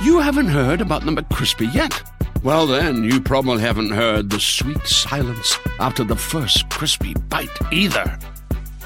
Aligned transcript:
You 0.00 0.20
haven't 0.20 0.46
heard 0.46 0.80
about 0.80 1.04
the 1.04 1.10
McCrispy 1.10 1.74
yet? 1.74 2.02
Well, 2.44 2.68
then, 2.68 3.02
you 3.02 3.20
probably 3.20 3.60
haven't 3.60 3.90
heard 3.90 4.30
the 4.30 4.38
sweet 4.38 4.86
silence 4.86 5.58
after 5.80 6.04
the 6.04 6.14
first 6.14 6.70
crispy 6.70 7.14
bite 7.14 7.48
either. 7.72 8.16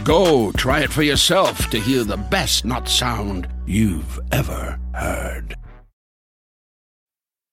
Go 0.05 0.53
try 0.53 0.81
it 0.81 0.91
for 0.91 1.03
yourself 1.03 1.69
to 1.69 1.79
hear 1.79 2.03
the 2.03 2.17
best 2.17 2.65
nut 2.65 2.89
sound 2.89 3.47
you've 3.67 4.19
ever 4.33 4.79
heard. 4.95 5.55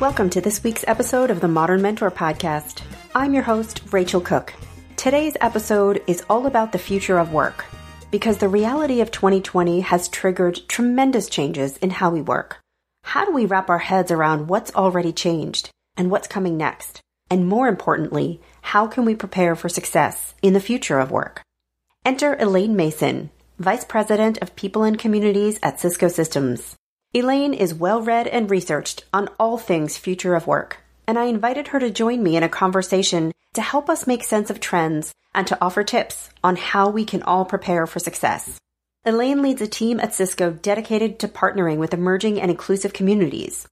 Welcome 0.00 0.30
to 0.30 0.40
this 0.40 0.64
week's 0.64 0.82
episode 0.86 1.30
of 1.30 1.42
the 1.42 1.48
Modern 1.48 1.82
Mentor 1.82 2.10
Podcast. 2.10 2.80
I'm 3.14 3.34
your 3.34 3.42
host, 3.42 3.82
Rachel 3.92 4.22
Cook. 4.22 4.54
Today's 4.96 5.36
episode 5.42 6.02
is 6.06 6.24
all 6.30 6.46
about 6.46 6.72
the 6.72 6.78
future 6.78 7.18
of 7.18 7.34
work 7.34 7.66
because 8.10 8.38
the 8.38 8.48
reality 8.48 9.02
of 9.02 9.10
2020 9.10 9.80
has 9.80 10.08
triggered 10.08 10.58
tremendous 10.68 11.28
changes 11.28 11.76
in 11.76 11.90
how 11.90 12.08
we 12.08 12.22
work. 12.22 12.56
How 13.02 13.26
do 13.26 13.32
we 13.32 13.44
wrap 13.44 13.68
our 13.68 13.78
heads 13.78 14.10
around 14.10 14.48
what's 14.48 14.74
already 14.74 15.12
changed 15.12 15.68
and 15.98 16.10
what's 16.10 16.26
coming 16.26 16.56
next? 16.56 17.02
And 17.28 17.46
more 17.46 17.68
importantly, 17.68 18.40
how 18.62 18.86
can 18.86 19.04
we 19.04 19.14
prepare 19.14 19.54
for 19.54 19.68
success 19.68 20.34
in 20.40 20.54
the 20.54 20.60
future 20.60 20.98
of 20.98 21.10
work? 21.10 21.42
Enter 22.06 22.38
Elaine 22.40 22.74
Mason, 22.74 23.28
Vice 23.58 23.84
President 23.84 24.38
of 24.38 24.56
People 24.56 24.82
and 24.82 24.98
Communities 24.98 25.60
at 25.62 25.78
Cisco 25.78 26.08
Systems. 26.08 26.74
Elaine 27.12 27.54
is 27.54 27.74
well 27.74 28.00
read 28.00 28.28
and 28.28 28.48
researched 28.48 29.04
on 29.12 29.28
all 29.36 29.58
things 29.58 29.98
future 29.98 30.36
of 30.36 30.46
work, 30.46 30.78
and 31.08 31.18
I 31.18 31.24
invited 31.24 31.66
her 31.68 31.80
to 31.80 31.90
join 31.90 32.22
me 32.22 32.36
in 32.36 32.44
a 32.44 32.48
conversation 32.48 33.32
to 33.54 33.62
help 33.62 33.90
us 33.90 34.06
make 34.06 34.22
sense 34.22 34.48
of 34.48 34.60
trends 34.60 35.12
and 35.34 35.44
to 35.48 35.58
offer 35.60 35.82
tips 35.82 36.30
on 36.44 36.54
how 36.54 36.88
we 36.88 37.04
can 37.04 37.24
all 37.24 37.44
prepare 37.44 37.88
for 37.88 37.98
success. 37.98 38.60
Elaine 39.04 39.42
leads 39.42 39.60
a 39.60 39.66
team 39.66 39.98
at 39.98 40.14
Cisco 40.14 40.52
dedicated 40.52 41.18
to 41.18 41.26
partnering 41.26 41.78
with 41.78 41.92
emerging 41.92 42.40
and 42.40 42.48
inclusive 42.48 42.92
communities. 42.92 43.66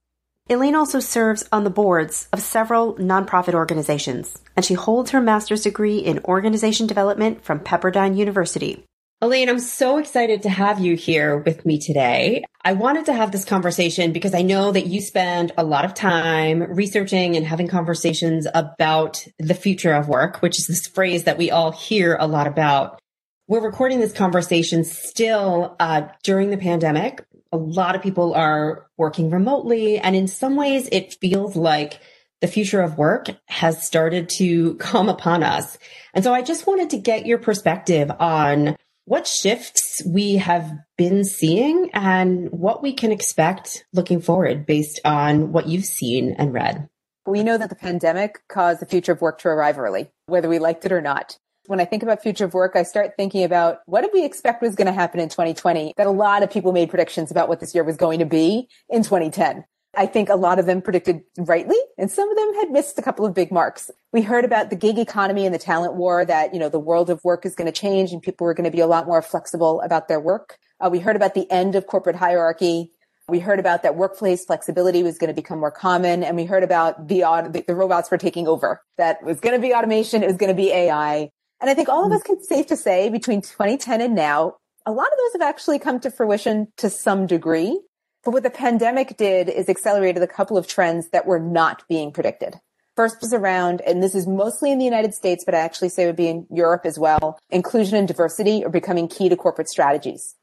Elaine 0.51 0.75
also 0.75 0.99
serves 0.99 1.49
on 1.53 1.63
the 1.63 1.71
boards 1.71 2.27
of 2.33 2.41
several 2.41 2.97
nonprofit 2.97 3.55
organizations, 3.55 4.37
and 4.57 4.65
she 4.65 4.75
holds 4.75 5.13
her 5.13 5.21
master's 5.21 5.63
degree 5.63 5.99
in 5.99 6.25
organization 6.25 6.89
development 6.89 7.45
from 7.45 7.61
Pepperdine 7.61 8.17
University. 8.17 8.85
Elaine, 9.21 9.49
I'm 9.49 9.59
so 9.59 9.99
excited 9.99 10.43
to 10.43 10.49
have 10.49 10.79
you 10.79 10.95
here 10.95 11.39
with 11.39 11.67
me 11.67 11.81
today. 11.81 12.45
I 12.65 12.75
wanted 12.75 13.07
to 13.07 13.13
have 13.13 13.33
this 13.33 13.45
conversation 13.45 14.13
because 14.13 14.33
I 14.33 14.43
know 14.43 14.71
that 14.71 14.87
you 14.87 15.01
spend 15.01 15.51
a 15.59 15.65
lot 15.65 15.85
of 15.85 15.93
time 15.93 16.63
researching 16.63 17.35
and 17.35 17.45
having 17.45 17.67
conversations 17.67 18.47
about 18.55 19.27
the 19.41 19.55
future 19.55 19.93
of 19.93 20.09
work, 20.09 20.41
which 20.41 20.61
is 20.61 20.69
this 20.69 20.87
phrase 20.87 21.25
that 21.25 21.37
we 21.37 21.51
all 21.51 21.73
hear 21.73 22.17
a 22.21 22.29
lot 22.29 22.47
about. 22.47 23.01
We're 23.49 23.65
recording 23.65 23.99
this 23.99 24.13
conversation 24.13 24.85
still 24.85 25.75
uh, 25.81 26.03
during 26.23 26.51
the 26.51 26.57
pandemic. 26.57 27.25
A 27.51 27.57
lot 27.57 27.97
of 27.97 28.03
people 28.03 28.35
are 28.35 28.87
working 28.97 29.31
remotely, 29.31 29.99
and 29.99 30.15
in 30.15 30.29
some 30.29 30.55
ways, 30.55 30.89
it 30.93 31.17
feels 31.21 31.57
like 31.57 31.99
the 32.41 32.47
future 32.47 32.83
of 32.83 32.99
work 32.99 33.27
has 33.47 33.85
started 33.85 34.29
to 34.29 34.75
come 34.79 35.09
upon 35.09 35.43
us. 35.43 35.77
And 36.15 36.23
so 36.23 36.33
I 36.33 36.43
just 36.43 36.69
wanted 36.69 36.91
to 36.91 36.99
get 36.99 37.27
your 37.27 37.39
perspective 37.39 38.13
on 38.21 38.77
what 39.09 39.27
shifts 39.27 40.03
we 40.07 40.35
have 40.35 40.71
been 40.99 41.25
seeing 41.25 41.91
and 41.95 42.51
what 42.51 42.83
we 42.83 42.93
can 42.93 43.11
expect 43.11 43.87
looking 43.95 44.21
forward 44.21 44.67
based 44.67 45.01
on 45.03 45.51
what 45.51 45.67
you've 45.67 45.87
seen 45.87 46.35
and 46.39 46.53
read. 46.53 46.87
We 47.27 47.43
know 47.43 47.57
that 47.57 47.71
the 47.71 47.75
pandemic 47.75 48.41
caused 48.49 48.83
the 48.83 48.87
future 48.87 49.13
of 49.13 49.23
work 49.23 49.39
to 49.41 49.49
arrive 49.49 49.79
early, 49.79 50.11
whether 50.27 50.47
we 50.47 50.59
liked 50.59 50.85
it 50.85 50.93
or 50.93 51.01
not. 51.01 51.39
When 51.67 51.81
I 51.81 51.87
think 51.87 52.03
about 52.03 52.23
future 52.23 52.45
of 52.45 52.53
work, 52.53 52.73
I 52.77 52.83
start 52.83 53.13
thinking 53.17 53.45
about 53.45 53.79
what 53.87 54.03
did 54.03 54.11
we 54.13 54.27
expect 54.27 54.61
was 54.61 54.75
going 54.75 54.87
to 54.87 54.93
happen 54.93 55.21
in 55.21 55.31
2020? 55.31 55.95
That 55.97 56.07
a 56.07 56.11
lot 56.11 56.43
of 56.43 56.51
people 56.51 56.73
made 56.73 56.91
predictions 56.91 57.31
about 57.31 57.49
what 57.49 57.61
this 57.61 57.75
year 57.75 57.85
was 57.85 57.97
going 57.97 58.19
to 58.19 58.27
be 58.27 58.69
in 58.91 59.03
2010. 59.03 59.65
I 59.97 60.07
think 60.07 60.29
a 60.29 60.37
lot 60.37 60.59
of 60.59 60.67
them 60.67 60.83
predicted 60.83 61.23
rightly, 61.39 61.79
and 61.97 62.11
some 62.11 62.31
of 62.31 62.37
them 62.37 62.55
had 62.57 62.71
missed 62.71 62.99
a 62.99 63.03
couple 63.03 63.25
of 63.25 63.35
big 63.35 63.51
marks. 63.51 63.91
We 64.13 64.23
heard 64.23 64.45
about 64.45 64.71
the 64.71 64.77
gig 64.77 64.99
economy 64.99 65.47
and 65.47 65.55
the 65.55 65.59
talent 65.59 65.95
war 65.95 66.25
that, 66.25 66.53
you 66.53 66.61
know, 66.61 66.69
the 66.69 66.79
world 66.79 67.11
of 67.11 67.25
work 67.25 67.47
is 67.47 67.55
going 67.55 67.67
to 67.67 67.73
change 67.73 68.13
and 68.13 68.23
people 68.23 68.45
were 68.45 68.55
going 68.55 68.65
to 68.65 68.71
be 68.71 68.81
a 68.81 68.87
lot 68.87 69.07
more 69.07 69.23
flexible 69.23 69.81
about 69.81 70.09
their 70.09 70.21
work. 70.21 70.59
Uh, 70.81 70.89
we 70.91 70.99
heard 70.99 71.17
about 71.17 71.35
the 71.35 71.51
end 71.51 71.75
of 71.75 71.87
corporate 71.87 72.17
hierarchy. 72.17 72.93
We 73.29 73.41
heard 73.41 73.59
about 73.59 73.83
that 73.83 73.97
workplace 73.97 74.45
flexibility 74.45 75.03
was 75.03 75.19
going 75.19 75.29
to 75.29 75.35
become 75.35 75.59
more 75.59 75.71
common. 75.71 76.23
And 76.23 76.37
we 76.37 76.45
heard 76.45 76.63
about 76.63 77.09
the, 77.09 77.21
the, 77.51 77.65
the 77.67 77.75
robots 77.75 78.11
were 78.11 78.19
taking 78.19 78.47
over. 78.47 78.83
That 78.97 79.23
was 79.23 79.41
going 79.41 79.55
to 79.55 79.61
be 79.61 79.75
automation. 79.75 80.23
It 80.23 80.27
was 80.27 80.37
going 80.37 80.49
to 80.49 80.55
be 80.55 80.71
AI. 80.71 81.31
And 81.61 81.69
I 81.69 81.75
think 81.75 81.89
all 81.89 82.07
of 82.07 82.13
us 82.13 82.23
can 82.23 82.43
safe 82.43 82.67
to 82.69 82.77
say 82.77 83.09
between 83.09 83.43
2010 83.43 84.01
and 84.01 84.15
now, 84.15 84.55
a 84.87 84.93
lot 84.93 85.07
of 85.07 85.19
those 85.19 85.33
have 85.41 85.49
actually 85.49 85.79
come 85.79 86.01
to 86.01 86.11
fruition 86.11 86.69
to 86.79 86.89
some 86.89 87.27
degree. 87.27 87.79
But 88.25 88.33
what 88.33 88.43
the 88.43 88.51
pandemic 88.51 89.17
did 89.17 89.49
is 89.49 89.69
accelerated 89.69 90.23
a 90.23 90.27
couple 90.27 90.57
of 90.57 90.67
trends 90.67 91.11
that 91.11 91.27
were 91.27 91.39
not 91.39 91.87
being 91.89 92.13
predicted. 92.13 92.61
First 92.97 93.21
was 93.21 93.33
around, 93.33 93.81
and 93.83 94.03
this 94.03 94.15
is 94.15 94.27
mostly 94.27 94.73
in 94.73 94.79
the 94.79 94.85
United 94.85 95.15
States, 95.15 95.45
but 95.45 95.55
I 95.55 95.59
actually 95.59 95.91
say 95.91 96.03
it 96.03 96.07
would 96.07 96.17
be 96.17 96.29
in 96.29 96.47
Europe 96.51 96.85
as 96.85 96.99
well. 96.99 97.39
Inclusion 97.49 97.97
and 97.97 98.09
diversity 98.09 98.65
are 98.65 98.71
becoming 98.71 99.07
key 99.07 99.29
to 99.29 99.37
corporate 99.37 99.69
strategies. 99.69 100.35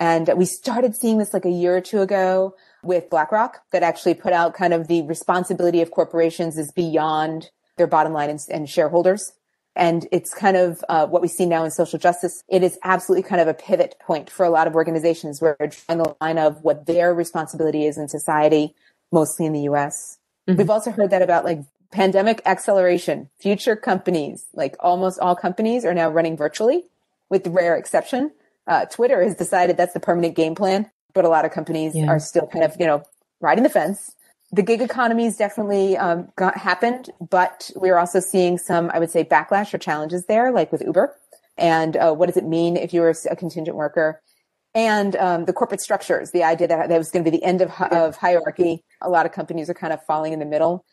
And 0.00 0.28
we 0.36 0.46
started 0.46 0.96
seeing 0.96 1.18
this 1.18 1.32
like 1.32 1.44
a 1.44 1.50
year 1.50 1.76
or 1.76 1.80
two 1.80 2.00
ago 2.00 2.56
with 2.82 3.10
BlackRock 3.10 3.58
that 3.70 3.82
actually 3.82 4.14
put 4.14 4.32
out 4.32 4.54
kind 4.54 4.72
of 4.72 4.88
the 4.88 5.02
responsibility 5.02 5.82
of 5.82 5.90
corporations 5.90 6.58
is 6.58 6.72
beyond 6.72 7.50
their 7.76 7.86
bottom 7.86 8.12
line 8.12 8.30
and, 8.30 8.40
and 8.50 8.68
shareholders. 8.68 9.32
And 9.76 10.06
it's 10.10 10.34
kind 10.34 10.56
of 10.56 10.84
uh, 10.88 11.06
what 11.06 11.22
we 11.22 11.28
see 11.28 11.46
now 11.46 11.64
in 11.64 11.70
social 11.70 11.98
justice. 11.98 12.42
It 12.48 12.62
is 12.62 12.78
absolutely 12.82 13.28
kind 13.28 13.40
of 13.40 13.48
a 13.48 13.54
pivot 13.54 13.96
point 14.00 14.28
for 14.28 14.44
a 14.44 14.50
lot 14.50 14.66
of 14.66 14.74
organizations 14.74 15.40
where 15.40 15.56
they're 15.58 15.68
drawing 15.68 16.02
the 16.02 16.16
line 16.20 16.38
of 16.38 16.62
what 16.62 16.86
their 16.86 17.14
responsibility 17.14 17.86
is 17.86 17.96
in 17.96 18.08
society, 18.08 18.74
mostly 19.12 19.46
in 19.46 19.52
the 19.52 19.62
US. 19.62 20.18
Mm-hmm. 20.48 20.58
We've 20.58 20.70
also 20.70 20.90
heard 20.90 21.10
that 21.10 21.22
about 21.22 21.44
like 21.44 21.60
pandemic 21.92 22.42
acceleration. 22.46 23.30
Future 23.38 23.76
companies, 23.76 24.46
like 24.54 24.76
almost 24.80 25.20
all 25.20 25.36
companies 25.36 25.84
are 25.84 25.94
now 25.94 26.10
running 26.10 26.36
virtually 26.36 26.84
with 27.28 27.46
rare 27.46 27.76
exception. 27.76 28.32
Uh, 28.66 28.84
Twitter 28.86 29.22
has 29.22 29.34
decided 29.34 29.76
that's 29.76 29.94
the 29.94 30.00
permanent 30.00 30.34
game 30.34 30.54
plan, 30.54 30.90
but 31.14 31.24
a 31.24 31.28
lot 31.28 31.44
of 31.44 31.52
companies 31.52 31.94
yeah. 31.94 32.06
are 32.06 32.18
still 32.18 32.46
kind 32.46 32.64
of, 32.64 32.76
you 32.78 32.86
know, 32.86 33.02
riding 33.40 33.64
the 33.64 33.70
fence 33.70 34.14
the 34.52 34.62
gig 34.62 34.80
economy 34.80 35.24
has 35.24 35.36
definitely 35.36 35.96
um, 35.96 36.28
got, 36.36 36.56
happened, 36.56 37.10
but 37.30 37.70
we're 37.76 37.98
also 37.98 38.18
seeing 38.20 38.58
some, 38.58 38.90
I 38.92 38.98
would 38.98 39.10
say, 39.10 39.24
backlash 39.24 39.72
or 39.72 39.78
challenges 39.78 40.26
there, 40.26 40.50
like 40.50 40.72
with 40.72 40.82
Uber. 40.82 41.14
And 41.56 41.96
uh, 41.96 42.12
what 42.12 42.26
does 42.26 42.36
it 42.36 42.44
mean 42.44 42.76
if 42.76 42.92
you're 42.92 43.10
a 43.30 43.36
contingent 43.36 43.76
worker? 43.76 44.20
And 44.74 45.14
um, 45.16 45.44
the 45.44 45.52
corporate 45.52 45.80
structures, 45.80 46.30
the 46.30 46.44
idea 46.44 46.68
that 46.68 46.88
that 46.88 46.98
was 46.98 47.10
going 47.10 47.24
to 47.24 47.30
be 47.30 47.36
the 47.36 47.44
end 47.44 47.60
of, 47.60 47.70
of 47.80 48.16
hierarchy. 48.16 48.84
A 49.00 49.10
lot 49.10 49.26
of 49.26 49.32
companies 49.32 49.68
are 49.68 49.74
kind 49.74 49.92
of 49.92 50.04
falling 50.04 50.32
in 50.32 50.38
the 50.38 50.46
middle, 50.46 50.84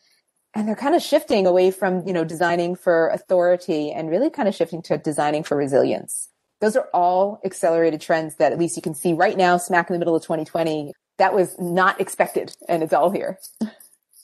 and 0.54 0.66
they're 0.66 0.74
kind 0.74 0.96
of 0.96 1.02
shifting 1.02 1.46
away 1.46 1.70
from 1.70 2.06
you 2.06 2.12
know 2.12 2.24
designing 2.24 2.74
for 2.74 3.08
authority 3.08 3.92
and 3.92 4.10
really 4.10 4.30
kind 4.30 4.48
of 4.48 4.54
shifting 4.54 4.82
to 4.82 4.98
designing 4.98 5.44
for 5.44 5.56
resilience. 5.56 6.28
Those 6.60 6.74
are 6.74 6.88
all 6.92 7.40
accelerated 7.44 8.00
trends 8.00 8.34
that 8.36 8.50
at 8.50 8.58
least 8.58 8.74
you 8.74 8.82
can 8.82 8.94
see 8.94 9.12
right 9.12 9.36
now, 9.36 9.58
smack 9.58 9.88
in 9.88 9.94
the 9.94 10.00
middle 10.00 10.16
of 10.16 10.22
2020, 10.22 10.92
that 11.18 11.34
was 11.34 11.54
not 11.58 12.00
expected 12.00 12.56
and 12.68 12.82
it's 12.82 12.92
all 12.92 13.10
here. 13.10 13.38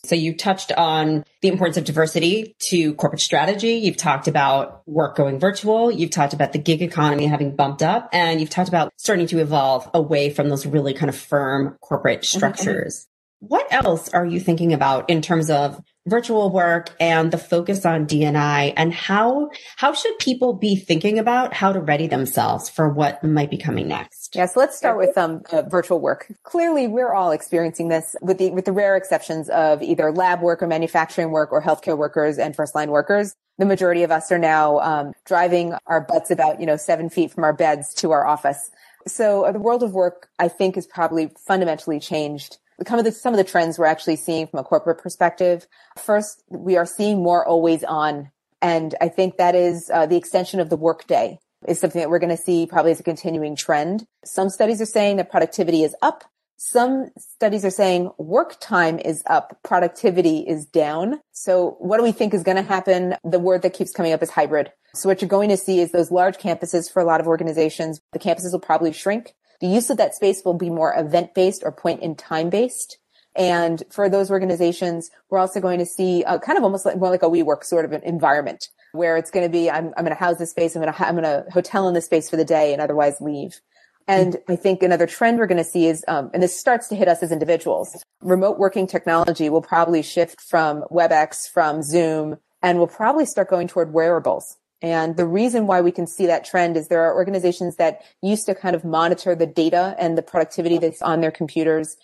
So 0.05 0.15
you 0.15 0.37
touched 0.37 0.71
on 0.73 1.25
the 1.41 1.49
importance 1.49 1.79
of 1.79 1.85
diversity 1.85 2.57
to 2.69 2.95
corporate 2.95 3.23
strategy. 3.23 3.77
You've 3.77 3.97
talked 3.97 4.29
about 4.29 4.83
work 4.87 5.17
going 5.17 5.39
virtual. 5.39 5.91
You've 5.91 6.11
talked 6.11 6.35
about 6.35 6.53
the 6.53 6.59
gig 6.59 6.83
economy 6.83 7.27
having 7.27 7.57
bumped 7.57 7.83
up 7.83 8.11
and 8.13 8.39
you've 8.39 8.51
talked 8.51 8.69
about 8.69 8.93
starting 8.99 9.27
to 9.29 9.39
evolve 9.39 9.89
away 9.95 10.31
from 10.31 10.51
those 10.51 10.67
really 10.67 10.93
kind 10.93 11.09
of 11.09 11.17
firm 11.17 11.77
corporate 11.81 12.21
mm-hmm. 12.21 12.39
structures. 12.39 13.07
Mm-hmm. 13.07 13.47
What 13.47 13.67
else 13.73 14.09
are 14.11 14.25
you 14.25 14.41
thinking 14.41 14.73
about 14.73 15.11
in 15.11 15.23
terms 15.23 15.51
of 15.51 15.81
virtual 16.07 16.51
work 16.51 16.91
and 17.01 17.31
the 17.31 17.39
focus 17.39 17.87
on 17.87 18.05
D&I 18.05 18.75
and 18.77 18.93
how 18.93 19.51
how 19.77 19.95
should 19.95 20.19
people 20.19 20.53
be 20.53 20.77
thinking 20.77 21.19
about 21.19 21.55
how 21.55 21.73
to 21.73 21.81
ready 21.81 22.07
themselves 22.07 22.69
for 22.69 22.89
what 22.89 23.23
might 23.25 23.51
be 23.51 23.57
coming 23.57 23.89
next? 23.89 24.37
Yeah, 24.37 24.47
so 24.47 24.61
let's 24.61 24.77
start 24.77 24.99
with 24.99 25.17
um, 25.17 25.43
uh, 25.51 25.63
virtual 25.63 26.01
work. 26.01 26.33
Clearly, 26.43 26.87
we're 26.87 27.13
all 27.13 27.31
experiencing 27.31 27.89
this 27.89 28.15
with 28.21 28.39
the 28.39 28.51
with 28.51 28.67
the 28.67 28.73
rare 28.73 28.97
exceptions 28.97 29.49
of 29.49 29.83
either 29.83 30.13
lab 30.13 30.43
work 30.43 30.63
or 30.63 30.67
manufacturing 30.67 31.31
work 31.31 31.53
or 31.53 31.63
healthcare 31.63 31.97
workers 31.97 32.39
and 32.39 32.55
first 32.55 32.75
line 32.75 32.91
workers. 32.91 33.35
The 33.59 33.67
majority 33.67 34.03
of 34.03 34.11
us 34.11 34.33
are 34.33 34.39
now 34.39 34.81
um, 34.81 35.13
driving 35.25 35.75
our 35.87 36.01
butts 36.01 36.31
about 36.31 36.61
you 36.61 36.67
know 36.67 36.77
seven 36.77 37.09
feet 37.09 37.33
from 37.33 37.45
our 37.45 37.53
beds 37.53 37.95
to 37.95 38.11
our 38.11 38.27
office. 38.27 38.71
So 39.07 39.45
uh, 39.45 39.53
the 39.53 39.59
world 39.59 39.83
of 39.83 39.93
work, 39.93 40.29
I 40.39 40.49
think, 40.49 40.77
is 40.77 40.87
probably 40.87 41.31
fundamentally 41.47 42.01
changed 42.01 42.59
some 42.87 42.99
of 42.99 43.05
the 43.05 43.13
some 43.13 43.33
of 43.33 43.39
the 43.39 43.45
trends 43.45 43.79
we're 43.79 43.87
actually 43.87 44.17
seeing 44.17 44.47
from 44.47 44.61
a 44.61 44.65
corporate 44.65 44.99
perspective. 44.99 45.67
First, 45.99 46.43
we 46.49 46.77
are 46.77 46.87
seeing 46.87 47.23
more 47.23 47.47
always 47.47 47.85
on, 47.85 48.31
and 48.61 48.95
I 49.01 49.09
think 49.09 49.37
that 49.37 49.55
is 49.55 49.91
uh, 49.93 50.07
the 50.07 50.17
extension 50.17 50.61
of 50.61 50.71
the 50.71 50.77
workday 50.77 51.39
is 51.67 51.81
something 51.81 52.01
that 52.01 52.11
we're 52.11 52.19
going 52.19 52.37
to 52.37 52.43
see 52.43 52.67
probably 52.67 52.93
as 52.93 53.01
a 53.01 53.05
continuing 53.05 53.57
trend. 53.57 54.07
Some 54.25 54.51
studies 54.51 54.81
are 54.81 54.87
saying 54.87 55.17
that 55.17 55.31
productivity 55.31 55.83
is 55.83 55.95
up. 56.03 56.25
Some 56.57 57.11
studies 57.19 57.65
are 57.65 57.71
saying 57.71 58.11
work 58.17 58.57
time 58.61 58.99
is 58.99 59.23
up, 59.27 59.59
productivity 59.65 60.39
is 60.39 60.67
down. 60.67 61.21
So 61.33 61.77
what 61.79 61.99
do 61.99 62.05
we 62.05 62.13
think 62.13 62.33
is 62.33 62.43
going 62.43 62.57
to 62.57 62.63
happen? 62.63 63.17
The 63.25 63.41
word 63.41 63.63
that 63.63 63.75
keeps 63.75 63.93
coming 63.93 64.13
up 64.13 64.23
is 64.23 64.31
hybrid. 64.31 64.73
So 64.95 65.09
what 65.09 65.21
you're 65.21 65.29
going 65.29 65.51
to 65.51 65.57
see 65.57 65.81
is 65.81 65.91
those 65.91 66.13
large 66.13 66.39
campuses 66.39 66.91
for 66.91 67.03
a 67.03 67.05
lot 67.05 67.21
of 67.21 67.27
organizations, 67.27 68.01
the 68.13 68.21
campuses 68.21 68.53
will 68.53 68.61
probably 68.61 68.93
shrink. 68.93 69.35
The 69.65 69.71
use 69.71 69.89
of 69.89 69.97
that 69.97 70.15
space 70.15 70.43
will 70.45 70.53
be 70.53 70.69
more 70.69 70.95
event 70.95 71.33
based 71.33 71.63
or 71.65 71.73
point 71.73 72.03
in 72.03 72.17
time 72.17 72.51
based. 72.51 72.99
And 73.35 73.83
for 73.89 74.11
those 74.11 74.31
organizations, 74.31 75.11
we're 75.31 75.39
also 75.39 75.59
going 75.59 75.79
to 75.79 75.87
see 75.87 76.23
a, 76.25 76.39
kind 76.39 76.59
of 76.59 76.65
almost 76.65 76.85
like 76.85 76.99
more 76.99 77.09
like 77.09 77.23
a 77.23 77.31
WeWork 77.31 77.65
sort 77.65 77.87
of 77.87 77.93
an 77.93 78.03
environment 78.03 78.69
where 78.93 79.17
it's 79.17 79.31
going 79.31 79.47
to 79.47 79.51
be, 79.51 79.71
I'm, 79.71 79.87
I'm 79.97 80.05
going 80.05 80.15
to 80.15 80.23
house 80.23 80.37
this 80.37 80.51
space. 80.51 80.77
I'm 80.77 80.83
going 80.83 80.93
to, 80.93 81.07
I'm 81.07 81.17
going 81.17 81.25
to 81.25 81.51
hotel 81.51 81.89
in 81.89 81.95
this 81.95 82.05
space 82.05 82.29
for 82.29 82.37
the 82.37 82.45
day 82.45 82.75
and 82.75 82.83
otherwise 82.83 83.23
leave. 83.23 83.59
And 84.07 84.37
I 84.51 84.57
think 84.57 84.83
another 84.83 85.07
trend 85.07 85.39
we're 85.39 85.47
going 85.47 85.57
to 85.57 85.65
see 85.65 85.87
is, 85.87 86.05
um, 86.09 86.31
and 86.35 86.43
this 86.43 86.61
starts 86.61 86.89
to 86.89 86.95
hit 86.95 87.09
us 87.09 87.23
as 87.23 87.33
individuals. 87.33 88.05
Remote 88.21 88.59
working 88.59 88.87
technology 88.87 89.49
will 89.49 89.63
probably 89.63 90.03
shift 90.03 90.43
from 90.43 90.85
WebEx, 90.91 91.49
from 91.49 91.83
Zoom, 91.83 92.37
and 92.61 92.77
we'll 92.77 92.87
probably 92.87 93.25
start 93.25 93.49
going 93.49 93.69
toward 93.69 93.95
wearables. 93.95 94.59
And 94.83 95.17
the 95.17 95.27
reason 95.27 95.67
why 95.67 95.81
we 95.81 95.93
can 95.93 96.07
see 96.07 96.27
that 96.27 96.45
trend 96.45 96.77
is 96.77 96.89
there 96.89 97.03
are 97.03 97.15
organizations 97.15 97.77
that 97.77 98.03
used 98.23 98.47
to 98.47 98.55
kind 98.55 98.77
of 98.77 98.85
monitor 98.85 99.35
the 99.35 99.47
data 99.47 99.97
and 99.99 100.19
the 100.19 100.23
productivity 100.23 100.79
that's 100.79 101.01
on 101.01 101.21
their 101.21 101.31
computers 101.31 101.97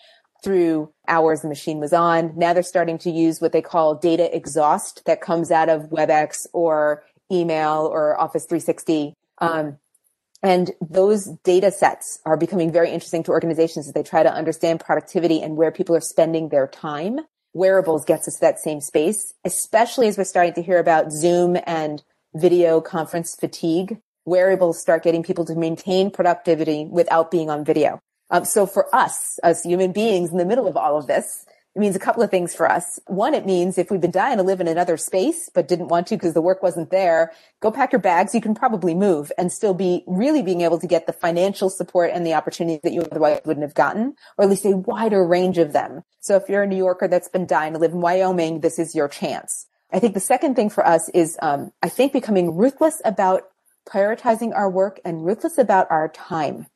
through 0.43 0.91
hours 1.07 1.43
the 1.43 1.49
machine 1.49 1.79
was 1.79 1.93
on. 1.93 2.33
Now 2.37 2.53
they're 2.53 2.63
starting 2.63 2.99
to 2.99 3.11
use 3.11 3.41
what 3.41 3.53
they 3.53 3.63
call 3.63 3.95
data 3.95 4.35
exhaust 4.35 5.05
that 5.05 5.21
comes 5.21 5.51
out 5.51 5.69
of 5.69 5.91
WebEx 5.91 6.47
or 6.53 7.05
email 7.31 7.89
or 7.93 8.19
Office 8.19 8.47
360. 8.47 9.15
Um, 9.39 9.79
and 10.43 10.71
those 10.81 11.27
data 11.45 11.71
sets 11.71 12.19
are 12.25 12.37
becoming 12.37 12.73
very 12.73 12.91
interesting 12.91 13.23
to 13.25 13.31
organizations 13.31 13.89
as 13.89 13.93
they 13.93 14.03
try 14.03 14.23
to 14.23 14.33
understand 14.33 14.81
productivity 14.81 15.43
and 15.43 15.57
where 15.57 15.71
people 15.71 15.95
are 15.95 16.01
spending 16.01 16.49
their 16.49 16.67
time. 16.67 17.21
Wearables 17.53 18.05
gets 18.05 18.27
us 18.27 18.35
to 18.35 18.41
that 18.41 18.59
same 18.59 18.81
space, 18.81 19.35
especially 19.45 20.09
as 20.09 20.17
we're 20.17 20.25
starting 20.25 20.55
to 20.55 20.63
hear 20.63 20.79
about 20.79 21.13
Zoom 21.13 21.59
and 21.67 22.03
video 22.35 22.81
conference 22.81 23.35
fatigue. 23.35 23.99
Wearables 24.25 24.81
start 24.81 25.03
getting 25.03 25.23
people 25.23 25.45
to 25.47 25.55
maintain 25.55 26.11
productivity 26.11 26.87
without 26.87 27.31
being 27.31 27.51
on 27.51 27.65
video. 27.65 28.01
Um, 28.31 28.45
so 28.45 28.67
for 28.67 28.95
us, 28.95 29.39
as 29.43 29.63
human 29.63 29.93
beings 29.93 30.31
in 30.31 30.37
the 30.37 30.45
middle 30.45 30.69
of 30.69 30.77
all 30.77 30.97
of 30.97 31.07
this, 31.07 31.45
it 31.75 31.79
means 31.79 31.95
a 31.95 32.01
couple 32.01 32.23
of 32.23 32.31
things 32.31 32.53
for 32.53 32.71
us. 32.71 32.99
One, 33.07 33.33
it 33.33 33.47
means 33.47 33.79
if 33.79 33.91
we've 33.91 34.01
been 34.01 34.11
dying 34.11 34.39
to 34.39 34.43
live 34.43 34.61
in 34.61 34.67
another 34.67 34.97
space, 34.97 35.49
but 35.55 35.69
didn't 35.69 35.87
want 35.87 36.09
to 36.09 36.17
because 36.17 36.35
the 36.35 36.41
work 36.41 36.65
wasn't 36.65 36.91
there, 36.91 37.33
go 37.61 37.71
pack 37.71 37.93
your 37.93 38.01
bags. 38.01 38.35
You 38.35 38.41
can 38.41 38.57
probably 38.57 38.93
move 38.93 39.31
and 39.39 39.53
still 39.53 39.73
be 39.73 40.03
really 40.09 40.43
being 40.43 40.63
able 40.63 40.81
to 40.81 40.89
get 40.89 41.07
the 41.07 41.13
financial 41.13 41.71
support 41.71 42.11
and 42.13 42.27
the 42.27 42.35
opportunities 42.35 42.81
that 42.83 42.93
you 42.93 43.03
otherwise 43.03 43.41
wouldn't 43.45 43.63
have 43.63 43.75
gotten, 43.75 44.15
or 44.37 44.45
at 44.45 44.51
least 44.51 44.65
a 44.65 44.77
wider 44.77 45.25
range 45.25 45.59
of 45.59 45.73
them. 45.73 46.03
So 46.19 46.35
if 46.35 46.49
you're 46.49 46.65
a 46.65 46.67
New 46.67 46.77
Yorker 46.77 47.07
that's 47.07 47.29
been 47.29 47.47
dying 47.47 47.75
to 47.75 47.79
live 47.79 47.93
in 47.93 48.01
Wyoming, 48.01 48.61
this 48.61 48.81
is 48.81 48.97
your 48.97 49.07
chance. 49.07 49.67
I 49.93 49.99
think 49.99 50.15
the 50.15 50.21
second 50.21 50.55
thing 50.55 50.71
for 50.71 50.87
us 50.87 51.09
is, 51.11 51.37
um, 51.43 51.73
I 51.83 51.89
think 51.89 52.13
becoming 52.13 52.57
ruthless 52.57 53.03
about 53.05 53.43
prioritizing 53.89 54.55
our 54.55 54.71
work 54.71 55.01
and 55.05 55.25
ruthless 55.25 55.59
about 55.59 55.91
our 55.91 56.09
time. 56.09 56.67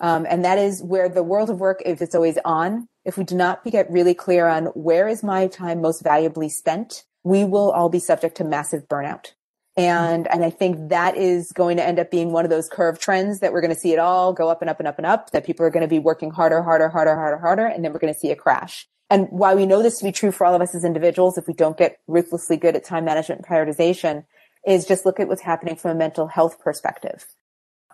Um, 0.00 0.26
and 0.28 0.44
that 0.44 0.58
is 0.58 0.82
where 0.82 1.08
the 1.08 1.22
world 1.22 1.50
of 1.50 1.60
work, 1.60 1.82
if 1.84 2.02
it's 2.02 2.14
always 2.14 2.38
on, 2.44 2.88
if 3.04 3.16
we 3.16 3.24
do 3.24 3.34
not 3.34 3.64
get 3.64 3.90
really 3.90 4.14
clear 4.14 4.46
on 4.46 4.66
where 4.66 5.08
is 5.08 5.22
my 5.22 5.46
time 5.46 5.80
most 5.80 6.02
valuably 6.02 6.48
spent, 6.48 7.04
we 7.24 7.44
will 7.44 7.70
all 7.72 7.88
be 7.88 7.98
subject 7.98 8.36
to 8.36 8.44
massive 8.44 8.86
burnout. 8.86 9.32
And, 9.76 10.26
and 10.28 10.44
I 10.44 10.50
think 10.50 10.90
that 10.90 11.16
is 11.16 11.52
going 11.52 11.76
to 11.76 11.86
end 11.86 11.98
up 11.98 12.10
being 12.10 12.32
one 12.32 12.44
of 12.44 12.50
those 12.50 12.68
curve 12.68 12.98
trends 12.98 13.40
that 13.40 13.52
we're 13.52 13.60
going 13.60 13.74
to 13.74 13.78
see 13.78 13.92
it 13.92 13.98
all 13.98 14.32
go 14.32 14.48
up 14.48 14.60
and 14.60 14.68
up 14.68 14.80
and 14.80 14.88
up 14.88 14.98
and 14.98 15.06
up, 15.06 15.30
that 15.30 15.46
people 15.46 15.64
are 15.64 15.70
going 15.70 15.84
to 15.84 15.88
be 15.88 16.00
working 16.00 16.30
harder, 16.30 16.62
harder, 16.62 16.88
harder, 16.88 17.14
harder, 17.14 17.38
harder, 17.38 17.66
and 17.66 17.84
then 17.84 17.92
we're 17.92 18.00
going 18.00 18.12
to 18.12 18.18
see 18.18 18.30
a 18.30 18.36
crash. 18.36 18.88
And 19.10 19.26
while 19.30 19.56
we 19.56 19.66
know 19.66 19.82
this 19.82 19.98
to 19.98 20.04
be 20.04 20.12
true 20.12 20.30
for 20.30 20.44
all 20.44 20.54
of 20.54 20.60
us 20.60 20.74
as 20.74 20.84
individuals, 20.84 21.38
if 21.38 21.46
we 21.46 21.54
don't 21.54 21.78
get 21.78 21.98
ruthlessly 22.06 22.56
good 22.56 22.76
at 22.76 22.84
time 22.84 23.04
management 23.04 23.40
and 23.40 23.48
prioritization, 23.48 24.24
is 24.66 24.86
just 24.86 25.06
look 25.06 25.18
at 25.18 25.28
what's 25.28 25.42
happening 25.42 25.76
from 25.76 25.92
a 25.92 25.94
mental 25.94 26.26
health 26.26 26.60
perspective. 26.60 27.24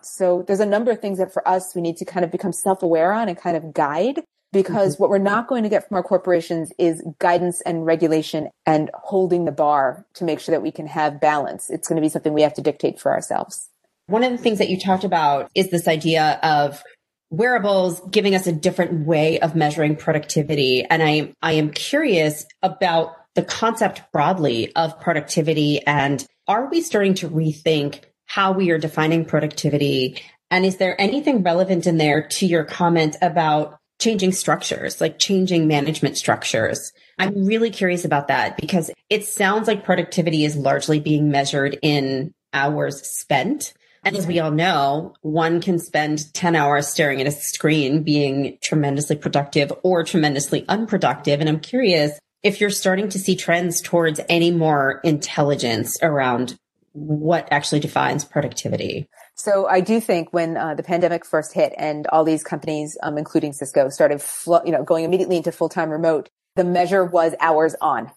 So 0.01 0.43
there's 0.45 0.59
a 0.59 0.65
number 0.65 0.91
of 0.91 0.99
things 0.99 1.17
that 1.17 1.33
for 1.33 1.47
us, 1.47 1.73
we 1.73 1.81
need 1.81 1.97
to 1.97 2.05
kind 2.05 2.23
of 2.23 2.31
become 2.31 2.51
self-aware 2.51 3.13
on 3.13 3.29
and 3.29 3.37
kind 3.37 3.55
of 3.57 3.73
guide 3.73 4.23
because 4.51 4.93
mm-hmm. 4.93 5.03
what 5.03 5.09
we're 5.09 5.17
not 5.17 5.47
going 5.47 5.63
to 5.63 5.69
get 5.69 5.87
from 5.87 5.95
our 5.95 6.03
corporations 6.03 6.71
is 6.77 7.03
guidance 7.19 7.61
and 7.61 7.85
regulation 7.85 8.49
and 8.65 8.91
holding 8.93 9.45
the 9.45 9.51
bar 9.51 10.05
to 10.15 10.23
make 10.23 10.39
sure 10.39 10.53
that 10.53 10.61
we 10.61 10.71
can 10.71 10.87
have 10.87 11.19
balance. 11.19 11.69
It's 11.69 11.87
going 11.87 11.97
to 11.97 12.01
be 12.01 12.09
something 12.09 12.33
we 12.33 12.41
have 12.41 12.53
to 12.55 12.61
dictate 12.61 12.99
for 12.99 13.11
ourselves. 13.11 13.69
One 14.07 14.23
of 14.23 14.31
the 14.31 14.37
things 14.37 14.59
that 14.59 14.69
you 14.69 14.79
talked 14.79 15.03
about 15.03 15.49
is 15.55 15.71
this 15.71 15.87
idea 15.87 16.39
of 16.43 16.83
wearables 17.29 18.01
giving 18.11 18.35
us 18.35 18.47
a 18.47 18.51
different 18.51 19.05
way 19.05 19.39
of 19.39 19.55
measuring 19.55 19.95
productivity. 19.95 20.83
And 20.83 21.01
I, 21.01 21.33
I 21.41 21.53
am 21.53 21.71
curious 21.71 22.45
about 22.61 23.15
the 23.35 23.43
concept 23.43 24.01
broadly 24.11 24.73
of 24.75 24.99
productivity 24.99 25.85
and 25.85 26.25
are 26.47 26.69
we 26.69 26.81
starting 26.81 27.15
to 27.15 27.29
rethink 27.29 28.03
how 28.25 28.51
we 28.51 28.71
are 28.71 28.77
defining 28.77 29.25
productivity? 29.25 30.21
And 30.51 30.65
is 30.65 30.77
there 30.77 30.99
anything 30.99 31.43
relevant 31.43 31.87
in 31.87 31.97
there 31.97 32.27
to 32.27 32.45
your 32.45 32.63
comment 32.63 33.15
about 33.21 33.77
changing 33.99 34.31
structures, 34.31 35.01
like 35.01 35.19
changing 35.19 35.67
management 35.67 36.17
structures? 36.17 36.91
I'm 37.17 37.45
really 37.45 37.71
curious 37.71 38.05
about 38.05 38.27
that 38.27 38.57
because 38.57 38.91
it 39.09 39.25
sounds 39.25 39.67
like 39.67 39.85
productivity 39.85 40.43
is 40.43 40.55
largely 40.55 40.99
being 40.99 41.31
measured 41.31 41.79
in 41.81 42.33
hours 42.53 43.01
spent. 43.01 43.73
And 44.05 44.15
as 44.15 44.27
we 44.27 44.39
all 44.39 44.51
know, 44.51 45.15
one 45.21 45.61
can 45.61 45.79
spend 45.79 46.31
10 46.35 46.55
hours 46.55 46.87
staring 46.87 47.19
at 47.21 47.27
a 47.27 47.31
screen 47.31 48.03
being 48.03 48.59
tremendously 48.61 49.15
productive 49.15 49.73
or 49.81 50.03
tremendously 50.03 50.63
unproductive. 50.69 51.39
And 51.39 51.49
I'm 51.49 51.59
curious 51.59 52.19
if 52.43 52.61
you're 52.61 52.69
starting 52.69 53.09
to 53.09 53.17
see 53.17 53.35
trends 53.35 53.81
towards 53.81 54.21
any 54.29 54.51
more 54.51 55.01
intelligence 55.03 55.97
around 56.03 56.55
what 56.91 57.47
actually 57.49 57.79
defines 57.79 58.23
productivity. 58.23 59.07
So 59.33 59.67
I 59.67 59.81
do 59.81 59.99
think 59.99 60.31
when 60.31 60.55
uh, 60.55 60.75
the 60.75 60.83
pandemic 60.83 61.25
first 61.25 61.53
hit 61.53 61.73
and 61.75 62.05
all 62.07 62.23
these 62.23 62.43
companies, 62.43 62.97
um, 63.01 63.17
including 63.17 63.53
Cisco, 63.53 63.89
started, 63.89 64.21
flo- 64.21 64.61
you 64.63 64.71
know, 64.71 64.83
going 64.83 65.03
immediately 65.03 65.37
into 65.37 65.51
full-time 65.51 65.89
remote, 65.89 66.29
the 66.55 66.63
measure 66.63 67.03
was 67.03 67.33
hours 67.39 67.75
on 67.81 68.11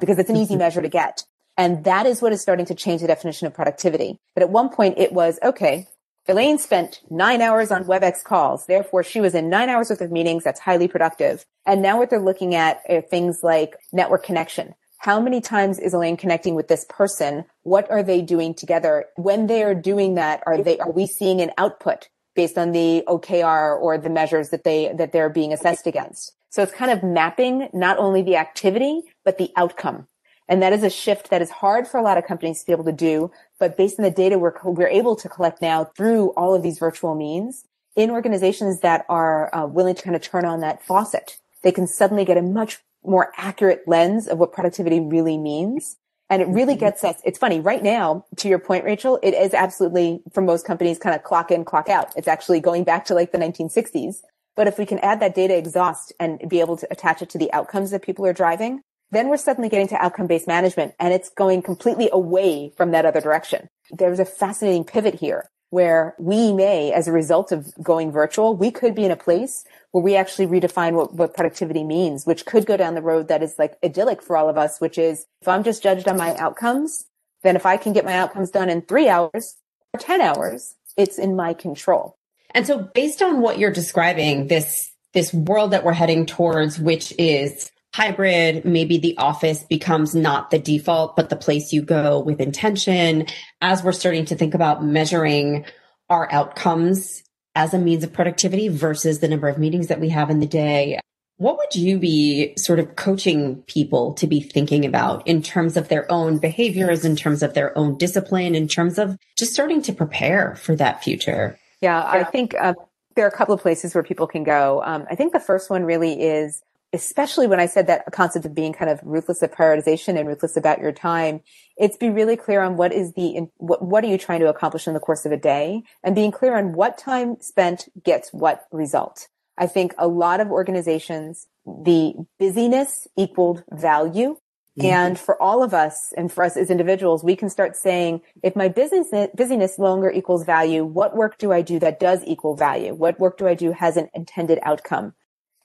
because 0.00 0.18
it's 0.18 0.30
an 0.30 0.36
easy 0.36 0.54
mm-hmm. 0.54 0.60
measure 0.60 0.80
to 0.80 0.88
get. 0.88 1.22
And 1.56 1.84
that 1.84 2.06
is 2.06 2.20
what 2.20 2.32
is 2.32 2.40
starting 2.40 2.66
to 2.66 2.74
change 2.74 3.00
the 3.00 3.06
definition 3.06 3.46
of 3.46 3.54
productivity. 3.54 4.18
But 4.34 4.42
at 4.42 4.50
one 4.50 4.70
point 4.70 4.98
it 4.98 5.12
was, 5.12 5.38
okay, 5.42 5.86
Elaine 6.26 6.58
spent 6.58 7.02
nine 7.10 7.42
hours 7.42 7.70
on 7.70 7.84
WebEx 7.84 8.24
calls. 8.24 8.64
Therefore, 8.66 9.02
she 9.02 9.20
was 9.20 9.34
in 9.34 9.50
nine 9.50 9.68
hours 9.68 9.90
worth 9.90 10.00
of 10.00 10.10
meetings. 10.10 10.42
That's 10.42 10.60
highly 10.60 10.88
productive. 10.88 11.44
And 11.66 11.82
now 11.82 11.98
what 11.98 12.08
they're 12.08 12.18
looking 12.18 12.54
at 12.54 12.80
are 12.88 13.02
things 13.02 13.40
like 13.42 13.76
network 13.92 14.24
connection. 14.24 14.74
How 14.98 15.20
many 15.20 15.42
times 15.42 15.78
is 15.78 15.92
Elaine 15.92 16.16
connecting 16.16 16.54
with 16.54 16.68
this 16.68 16.86
person? 16.88 17.44
What 17.62 17.90
are 17.90 18.02
they 18.02 18.22
doing 18.22 18.54
together? 18.54 19.04
When 19.16 19.48
they 19.48 19.62
are 19.62 19.74
doing 19.74 20.14
that, 20.14 20.42
are 20.46 20.62
they, 20.62 20.78
are 20.78 20.90
we 20.90 21.06
seeing 21.06 21.42
an 21.42 21.50
output 21.58 22.08
based 22.34 22.56
on 22.56 22.72
the 22.72 23.04
OKR 23.06 23.78
or 23.78 23.98
the 23.98 24.08
measures 24.08 24.48
that 24.48 24.64
they, 24.64 24.94
that 24.94 25.12
they're 25.12 25.28
being 25.28 25.52
assessed 25.52 25.86
against? 25.86 26.32
So 26.48 26.62
it's 26.62 26.72
kind 26.72 26.90
of 26.90 27.02
mapping 27.02 27.68
not 27.74 27.98
only 27.98 28.22
the 28.22 28.36
activity, 28.36 29.02
but 29.26 29.36
the 29.36 29.52
outcome. 29.56 30.06
And 30.48 30.62
that 30.62 30.72
is 30.72 30.82
a 30.82 30.90
shift 30.90 31.30
that 31.30 31.40
is 31.40 31.50
hard 31.50 31.88
for 31.88 31.98
a 31.98 32.02
lot 32.02 32.18
of 32.18 32.26
companies 32.26 32.60
to 32.60 32.66
be 32.66 32.72
able 32.72 32.84
to 32.84 32.92
do. 32.92 33.30
But 33.58 33.76
based 33.76 33.98
on 33.98 34.04
the 34.04 34.10
data 34.10 34.38
we're, 34.38 34.54
we're 34.64 34.88
able 34.88 35.16
to 35.16 35.28
collect 35.28 35.62
now 35.62 35.84
through 35.84 36.30
all 36.30 36.54
of 36.54 36.62
these 36.62 36.78
virtual 36.78 37.14
means 37.14 37.64
in 37.96 38.10
organizations 38.10 38.80
that 38.80 39.06
are 39.08 39.54
uh, 39.54 39.66
willing 39.66 39.94
to 39.94 40.02
kind 40.02 40.16
of 40.16 40.22
turn 40.22 40.44
on 40.44 40.60
that 40.60 40.82
faucet, 40.82 41.38
they 41.62 41.72
can 41.72 41.86
suddenly 41.86 42.24
get 42.24 42.36
a 42.36 42.42
much 42.42 42.78
more 43.04 43.32
accurate 43.36 43.86
lens 43.86 44.26
of 44.26 44.38
what 44.38 44.52
productivity 44.52 45.00
really 45.00 45.38
means. 45.38 45.96
And 46.30 46.40
it 46.40 46.48
really 46.48 46.74
mm-hmm. 46.74 46.80
gets 46.80 47.04
us, 47.04 47.20
it's 47.24 47.38
funny 47.38 47.60
right 47.60 47.82
now, 47.82 48.24
to 48.36 48.48
your 48.48 48.58
point, 48.58 48.84
Rachel, 48.84 49.18
it 49.22 49.34
is 49.34 49.54
absolutely 49.54 50.22
for 50.32 50.40
most 50.40 50.66
companies 50.66 50.98
kind 50.98 51.14
of 51.14 51.22
clock 51.22 51.50
in, 51.50 51.64
clock 51.64 51.88
out. 51.88 52.12
It's 52.16 52.28
actually 52.28 52.60
going 52.60 52.84
back 52.84 53.04
to 53.06 53.14
like 53.14 53.30
the 53.30 53.38
1960s. 53.38 54.16
But 54.56 54.66
if 54.66 54.78
we 54.78 54.86
can 54.86 54.98
add 55.00 55.20
that 55.20 55.34
data 55.34 55.56
exhaust 55.56 56.12
and 56.18 56.40
be 56.48 56.60
able 56.60 56.76
to 56.76 56.86
attach 56.90 57.22
it 57.22 57.30
to 57.30 57.38
the 57.38 57.52
outcomes 57.52 57.90
that 57.90 58.02
people 58.02 58.24
are 58.24 58.32
driving, 58.32 58.82
then 59.10 59.28
we're 59.28 59.36
suddenly 59.36 59.68
getting 59.68 59.88
to 59.88 60.02
outcome 60.02 60.26
based 60.26 60.46
management 60.46 60.94
and 60.98 61.12
it's 61.12 61.28
going 61.30 61.62
completely 61.62 62.08
away 62.12 62.72
from 62.76 62.90
that 62.90 63.06
other 63.06 63.20
direction. 63.20 63.68
There's 63.90 64.18
a 64.18 64.24
fascinating 64.24 64.84
pivot 64.84 65.14
here 65.14 65.50
where 65.70 66.14
we 66.20 66.52
may, 66.52 66.92
as 66.92 67.08
a 67.08 67.12
result 67.12 67.50
of 67.50 67.74
going 67.82 68.12
virtual, 68.12 68.56
we 68.56 68.70
could 68.70 68.94
be 68.94 69.04
in 69.04 69.10
a 69.10 69.16
place 69.16 69.64
where 69.90 70.04
we 70.04 70.14
actually 70.14 70.46
redefine 70.46 70.92
what, 70.92 71.12
what 71.14 71.34
productivity 71.34 71.82
means, 71.82 72.24
which 72.24 72.46
could 72.46 72.64
go 72.64 72.76
down 72.76 72.94
the 72.94 73.02
road 73.02 73.26
that 73.26 73.42
is 73.42 73.56
like 73.58 73.76
idyllic 73.84 74.22
for 74.22 74.36
all 74.36 74.48
of 74.48 74.56
us, 74.56 74.80
which 74.80 74.98
is 74.98 75.26
if 75.40 75.48
I'm 75.48 75.64
just 75.64 75.82
judged 75.82 76.06
on 76.06 76.16
my 76.16 76.36
outcomes, 76.36 77.06
then 77.42 77.56
if 77.56 77.66
I 77.66 77.76
can 77.76 77.92
get 77.92 78.04
my 78.04 78.14
outcomes 78.14 78.52
done 78.52 78.70
in 78.70 78.82
three 78.82 79.08
hours 79.08 79.56
or 79.92 79.98
10 79.98 80.20
hours, 80.20 80.76
it's 80.96 81.18
in 81.18 81.34
my 81.34 81.54
control. 81.54 82.16
And 82.52 82.66
so 82.66 82.78
based 82.94 83.20
on 83.20 83.40
what 83.40 83.58
you're 83.58 83.72
describing, 83.72 84.46
this, 84.46 84.92
this 85.12 85.34
world 85.34 85.72
that 85.72 85.84
we're 85.84 85.92
heading 85.92 86.24
towards, 86.24 86.78
which 86.78 87.12
is 87.18 87.72
hybrid, 87.94 88.64
maybe 88.64 88.98
the 88.98 89.16
office 89.18 89.62
becomes 89.62 90.16
not 90.16 90.50
the 90.50 90.58
default, 90.58 91.14
but 91.14 91.30
the 91.30 91.36
place 91.36 91.72
you 91.72 91.80
go 91.80 92.18
with 92.18 92.40
intention 92.40 93.24
as 93.60 93.84
we're 93.84 93.92
starting 93.92 94.24
to 94.24 94.34
think 94.34 94.52
about 94.52 94.84
measuring 94.84 95.64
our 96.10 96.30
outcomes 96.32 97.22
as 97.54 97.72
a 97.72 97.78
means 97.78 98.02
of 98.02 98.12
productivity 98.12 98.66
versus 98.66 99.20
the 99.20 99.28
number 99.28 99.46
of 99.46 99.58
meetings 99.58 99.86
that 99.86 100.00
we 100.00 100.08
have 100.08 100.28
in 100.28 100.40
the 100.40 100.46
day. 100.46 100.98
What 101.36 101.56
would 101.56 101.76
you 101.76 102.00
be 102.00 102.54
sort 102.56 102.80
of 102.80 102.96
coaching 102.96 103.62
people 103.68 104.14
to 104.14 104.26
be 104.26 104.40
thinking 104.40 104.84
about 104.84 105.24
in 105.28 105.40
terms 105.40 105.76
of 105.76 105.86
their 105.86 106.10
own 106.10 106.38
behaviors, 106.38 107.04
in 107.04 107.14
terms 107.14 107.44
of 107.44 107.54
their 107.54 107.78
own 107.78 107.96
discipline, 107.96 108.56
in 108.56 108.66
terms 108.66 108.98
of 108.98 109.16
just 109.38 109.52
starting 109.52 109.82
to 109.82 109.92
prepare 109.92 110.56
for 110.56 110.74
that 110.74 111.04
future? 111.04 111.56
Yeah. 111.80 112.04
I 112.04 112.24
think 112.24 112.56
uh, 112.58 112.74
there 113.14 113.24
are 113.24 113.28
a 113.28 113.36
couple 113.36 113.54
of 113.54 113.60
places 113.60 113.94
where 113.94 114.02
people 114.02 114.26
can 114.26 114.42
go. 114.42 114.82
Um, 114.84 115.06
I 115.08 115.14
think 115.14 115.32
the 115.32 115.38
first 115.38 115.70
one 115.70 115.84
really 115.84 116.20
is 116.20 116.60
especially 116.94 117.48
when 117.48 117.58
I 117.58 117.66
said 117.66 117.88
that 117.88 118.04
concept 118.12 118.46
of 118.46 118.54
being 118.54 118.72
kind 118.72 118.88
of 118.88 119.00
ruthless 119.02 119.42
at 119.42 119.52
prioritization 119.52 120.16
and 120.16 120.28
ruthless 120.28 120.56
about 120.56 120.78
your 120.78 120.92
time, 120.92 121.40
it's 121.76 121.96
be 121.96 122.08
really 122.08 122.36
clear 122.36 122.62
on 122.62 122.76
what 122.76 122.92
is 122.92 123.12
the, 123.14 123.48
what, 123.56 123.82
what 123.82 124.04
are 124.04 124.06
you 124.06 124.16
trying 124.16 124.40
to 124.40 124.48
accomplish 124.48 124.86
in 124.86 124.94
the 124.94 125.00
course 125.00 125.26
of 125.26 125.32
a 125.32 125.36
day 125.36 125.82
and 126.04 126.14
being 126.14 126.30
clear 126.30 126.56
on 126.56 126.72
what 126.72 126.96
time 126.96 127.36
spent 127.40 127.88
gets 128.04 128.32
what 128.32 128.64
result. 128.70 129.26
I 129.58 129.66
think 129.66 129.92
a 129.98 130.06
lot 130.06 130.40
of 130.40 130.48
organizations, 130.48 131.48
the 131.66 132.14
busyness 132.38 133.08
equaled 133.16 133.64
value. 133.72 134.36
Mm-hmm. 134.78 134.86
And 134.86 135.18
for 135.18 135.40
all 135.40 135.62
of 135.62 135.74
us 135.74 136.12
and 136.16 136.30
for 136.30 136.44
us 136.44 136.56
as 136.56 136.70
individuals, 136.70 137.22
we 137.24 137.36
can 137.36 137.48
start 137.48 137.76
saying, 137.76 138.22
if 138.42 138.56
my 138.56 138.68
business 138.68 139.08
busyness 139.34 139.78
longer 139.78 140.10
equals 140.10 140.44
value, 140.44 140.84
what 140.84 141.16
work 141.16 141.38
do 141.38 141.52
I 141.52 141.62
do 141.62 141.78
that 141.80 142.00
does 142.00 142.24
equal 142.24 142.56
value? 142.56 142.94
What 142.94 143.20
work 143.20 143.38
do 143.38 143.46
I 143.46 143.54
do 143.54 143.72
has 143.72 143.96
an 143.96 144.08
intended 144.14 144.58
outcome? 144.62 145.14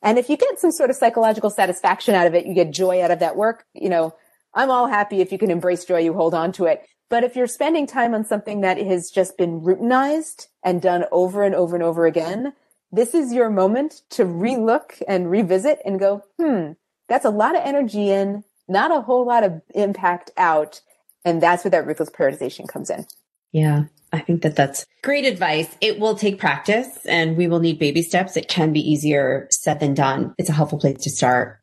And 0.01 0.17
if 0.17 0.29
you 0.29 0.37
get 0.37 0.59
some 0.59 0.71
sort 0.71 0.89
of 0.89 0.95
psychological 0.95 1.49
satisfaction 1.49 2.15
out 2.15 2.27
of 2.27 2.33
it, 2.33 2.45
you 2.45 2.53
get 2.53 2.71
joy 2.71 3.03
out 3.03 3.11
of 3.11 3.19
that 3.19 3.35
work, 3.35 3.65
you 3.73 3.89
know, 3.89 4.15
I'm 4.53 4.71
all 4.71 4.87
happy 4.87 5.21
if 5.21 5.31
you 5.31 5.37
can 5.37 5.51
embrace 5.51 5.85
joy, 5.85 5.99
you 5.99 6.13
hold 6.13 6.33
on 6.33 6.51
to 6.53 6.65
it. 6.65 6.87
But 7.09 7.23
if 7.23 7.35
you're 7.35 7.47
spending 7.47 7.87
time 7.87 8.13
on 8.13 8.23
something 8.23 8.61
that 8.61 8.77
has 8.77 9.09
just 9.09 9.37
been 9.37 9.61
routinized 9.61 10.47
and 10.63 10.81
done 10.81 11.05
over 11.11 11.43
and 11.43 11.55
over 11.55 11.75
and 11.75 11.83
over 11.83 12.05
again, 12.05 12.53
this 12.91 13.13
is 13.13 13.33
your 13.33 13.49
moment 13.49 14.01
to 14.11 14.25
relook 14.25 15.01
and 15.07 15.29
revisit 15.29 15.79
and 15.85 15.99
go, 15.99 16.23
hmm, 16.39 16.73
that's 17.07 17.25
a 17.25 17.29
lot 17.29 17.55
of 17.55 17.61
energy 17.63 18.09
in, 18.09 18.43
not 18.67 18.91
a 18.91 19.01
whole 19.01 19.25
lot 19.25 19.43
of 19.43 19.61
impact 19.75 20.31
out. 20.37 20.81
And 21.25 21.41
that's 21.41 21.63
where 21.63 21.71
that 21.71 21.85
ruthless 21.85 22.09
prioritization 22.09 22.67
comes 22.67 22.89
in. 22.89 23.05
Yeah. 23.51 23.85
I 24.11 24.19
think 24.19 24.41
that 24.41 24.55
that's 24.55 24.85
great 25.03 25.25
advice. 25.25 25.75
It 25.81 25.99
will 25.99 26.15
take 26.15 26.39
practice 26.39 27.05
and 27.05 27.37
we 27.37 27.47
will 27.47 27.59
need 27.59 27.77
baby 27.77 28.01
steps. 28.01 28.35
It 28.35 28.47
can 28.47 28.73
be 28.73 28.79
easier 28.79 29.47
said 29.51 29.79
than 29.79 29.93
done. 29.93 30.33
It's 30.37 30.49
a 30.49 30.53
helpful 30.53 30.79
place 30.79 31.03
to 31.03 31.09
start. 31.09 31.59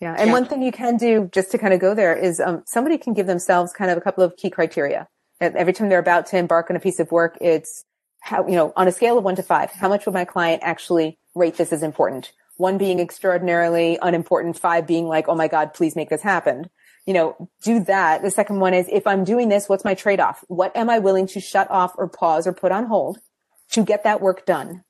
Yeah. 0.00 0.14
And 0.18 0.28
yeah. 0.28 0.32
one 0.32 0.44
thing 0.44 0.62
you 0.62 0.72
can 0.72 0.96
do 0.96 1.30
just 1.32 1.52
to 1.52 1.58
kind 1.58 1.72
of 1.72 1.80
go 1.80 1.94
there 1.94 2.16
is 2.16 2.40
um, 2.40 2.62
somebody 2.66 2.98
can 2.98 3.14
give 3.14 3.26
themselves 3.26 3.72
kind 3.72 3.90
of 3.90 3.96
a 3.96 4.00
couple 4.00 4.24
of 4.24 4.36
key 4.36 4.50
criteria. 4.50 5.06
Every 5.40 5.72
time 5.72 5.88
they're 5.88 5.98
about 5.98 6.26
to 6.26 6.38
embark 6.38 6.70
on 6.70 6.76
a 6.76 6.80
piece 6.80 6.98
of 6.98 7.12
work, 7.12 7.36
it's 7.40 7.84
how, 8.20 8.46
you 8.46 8.54
know, 8.54 8.72
on 8.76 8.88
a 8.88 8.92
scale 8.92 9.18
of 9.18 9.24
one 9.24 9.36
to 9.36 9.42
five, 9.42 9.70
how 9.70 9.88
much 9.88 10.06
would 10.06 10.14
my 10.14 10.24
client 10.24 10.62
actually 10.64 11.18
rate 11.34 11.56
this 11.56 11.72
as 11.72 11.82
important? 11.82 12.32
One 12.56 12.78
being 12.78 12.98
extraordinarily 12.98 13.98
unimportant, 14.00 14.58
five 14.58 14.86
being 14.86 15.06
like, 15.06 15.28
oh 15.28 15.34
my 15.34 15.48
God, 15.48 15.74
please 15.74 15.96
make 15.96 16.08
this 16.08 16.22
happen 16.22 16.70
you 17.06 17.14
know, 17.14 17.48
do 17.62 17.84
that. 17.84 18.22
The 18.22 18.30
second 18.30 18.60
one 18.60 18.74
is 18.74 18.88
if 18.90 19.06
I'm 19.06 19.24
doing 19.24 19.48
this, 19.48 19.68
what's 19.68 19.84
my 19.84 19.94
trade 19.94 20.20
off? 20.20 20.44
What 20.48 20.76
am 20.76 20.88
I 20.88 20.98
willing 20.98 21.26
to 21.28 21.40
shut 21.40 21.70
off 21.70 21.92
or 21.96 22.08
pause 22.08 22.46
or 22.46 22.52
put 22.52 22.72
on 22.72 22.86
hold 22.86 23.18
to 23.72 23.84
get 23.84 24.04
that 24.04 24.20
work 24.20 24.46
done? 24.46 24.84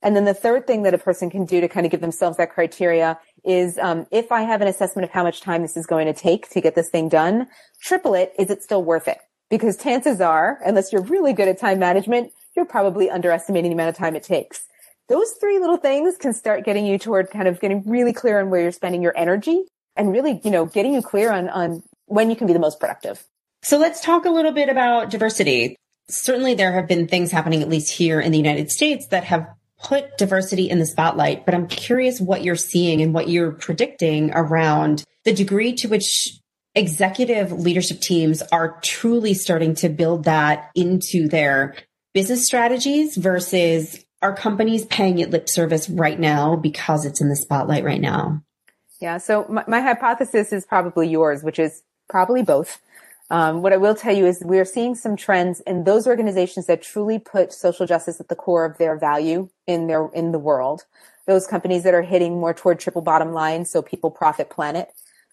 And 0.00 0.14
then 0.14 0.24
the 0.24 0.34
third 0.34 0.66
thing 0.66 0.84
that 0.84 0.94
a 0.94 0.98
person 0.98 1.28
can 1.28 1.44
do 1.44 1.60
to 1.60 1.68
kind 1.68 1.84
of 1.84 1.90
give 1.90 2.00
themselves 2.00 2.36
that 2.36 2.52
criteria 2.52 3.18
is 3.44 3.78
um, 3.78 4.06
if 4.12 4.30
I 4.30 4.42
have 4.42 4.60
an 4.60 4.68
assessment 4.68 5.04
of 5.04 5.10
how 5.10 5.24
much 5.24 5.40
time 5.40 5.62
this 5.62 5.76
is 5.76 5.86
going 5.86 6.06
to 6.06 6.12
take 6.12 6.48
to 6.50 6.60
get 6.60 6.76
this 6.76 6.88
thing 6.88 7.08
done, 7.08 7.48
triple 7.82 8.14
it. 8.14 8.32
Is 8.38 8.50
it 8.50 8.62
still 8.62 8.84
worth 8.84 9.08
it? 9.08 9.18
Because 9.50 9.76
chances 9.76 10.20
are, 10.20 10.60
unless 10.64 10.92
you're 10.92 11.02
really 11.02 11.32
good 11.32 11.48
at 11.48 11.58
time 11.58 11.80
management, 11.80 12.30
you're 12.54 12.66
probably 12.66 13.10
underestimating 13.10 13.70
the 13.70 13.74
amount 13.74 13.88
of 13.88 13.96
time 13.96 14.14
it 14.14 14.22
takes. 14.22 14.66
Those 15.08 15.32
three 15.40 15.58
little 15.58 15.78
things 15.78 16.16
can 16.16 16.32
start 16.32 16.64
getting 16.64 16.86
you 16.86 16.98
toward 16.98 17.30
kind 17.30 17.48
of 17.48 17.58
getting 17.60 17.82
really 17.88 18.12
clear 18.12 18.40
on 18.40 18.50
where 18.50 18.60
you're 18.60 18.72
spending 18.72 19.02
your 19.02 19.16
energy 19.16 19.64
and 19.98 20.10
really, 20.12 20.40
you 20.44 20.50
know, 20.50 20.64
getting 20.64 20.94
you 20.94 21.02
clear 21.02 21.30
on, 21.32 21.48
on 21.48 21.82
when 22.06 22.30
you 22.30 22.36
can 22.36 22.46
be 22.46 22.52
the 22.52 22.58
most 22.58 22.80
productive. 22.80 23.22
So 23.62 23.76
let's 23.76 24.00
talk 24.00 24.24
a 24.24 24.30
little 24.30 24.52
bit 24.52 24.68
about 24.68 25.10
diversity. 25.10 25.76
Certainly 26.08 26.54
there 26.54 26.72
have 26.72 26.88
been 26.88 27.08
things 27.08 27.30
happening, 27.30 27.60
at 27.60 27.68
least 27.68 27.92
here 27.92 28.20
in 28.20 28.32
the 28.32 28.38
United 28.38 28.70
States, 28.70 29.08
that 29.08 29.24
have 29.24 29.46
put 29.82 30.16
diversity 30.16 30.70
in 30.70 30.78
the 30.78 30.86
spotlight, 30.86 31.44
but 31.44 31.54
I'm 31.54 31.68
curious 31.68 32.20
what 32.20 32.42
you're 32.42 32.56
seeing 32.56 33.02
and 33.02 33.14
what 33.14 33.28
you're 33.28 33.52
predicting 33.52 34.32
around 34.32 35.04
the 35.24 35.32
degree 35.32 35.72
to 35.74 35.88
which 35.88 36.38
executive 36.74 37.52
leadership 37.52 38.00
teams 38.00 38.42
are 38.52 38.80
truly 38.82 39.34
starting 39.34 39.74
to 39.76 39.88
build 39.88 40.24
that 40.24 40.70
into 40.74 41.28
their 41.28 41.76
business 42.14 42.46
strategies 42.46 43.16
versus 43.16 44.04
are 44.20 44.34
companies 44.34 44.84
paying 44.86 45.18
it 45.18 45.30
lip 45.30 45.48
service 45.48 45.88
right 45.88 46.18
now 46.18 46.56
because 46.56 47.04
it's 47.04 47.20
in 47.20 47.28
the 47.28 47.36
spotlight 47.36 47.84
right 47.84 48.00
now? 48.00 48.42
Yeah. 49.00 49.18
So 49.18 49.46
my, 49.48 49.64
my 49.68 49.80
hypothesis 49.80 50.52
is 50.52 50.66
probably 50.66 51.08
yours, 51.08 51.42
which 51.42 51.58
is 51.58 51.82
probably 52.08 52.42
both. 52.42 52.80
Um, 53.30 53.60
what 53.62 53.72
I 53.72 53.76
will 53.76 53.94
tell 53.94 54.16
you 54.16 54.26
is 54.26 54.42
we 54.44 54.58
are 54.58 54.64
seeing 54.64 54.94
some 54.94 55.14
trends 55.14 55.60
in 55.60 55.84
those 55.84 56.06
organizations 56.06 56.66
that 56.66 56.82
truly 56.82 57.18
put 57.18 57.52
social 57.52 57.86
justice 57.86 58.20
at 58.20 58.28
the 58.28 58.34
core 58.34 58.64
of 58.64 58.78
their 58.78 58.96
value 58.96 59.50
in 59.66 59.86
their 59.86 60.08
in 60.14 60.32
the 60.32 60.38
world. 60.38 60.84
Those 61.26 61.46
companies 61.46 61.82
that 61.84 61.92
are 61.92 62.02
hitting 62.02 62.40
more 62.40 62.54
toward 62.54 62.80
triple 62.80 63.02
bottom 63.02 63.32
line, 63.32 63.66
so 63.66 63.82
people, 63.82 64.10
profit, 64.10 64.48
planet. 64.48 64.88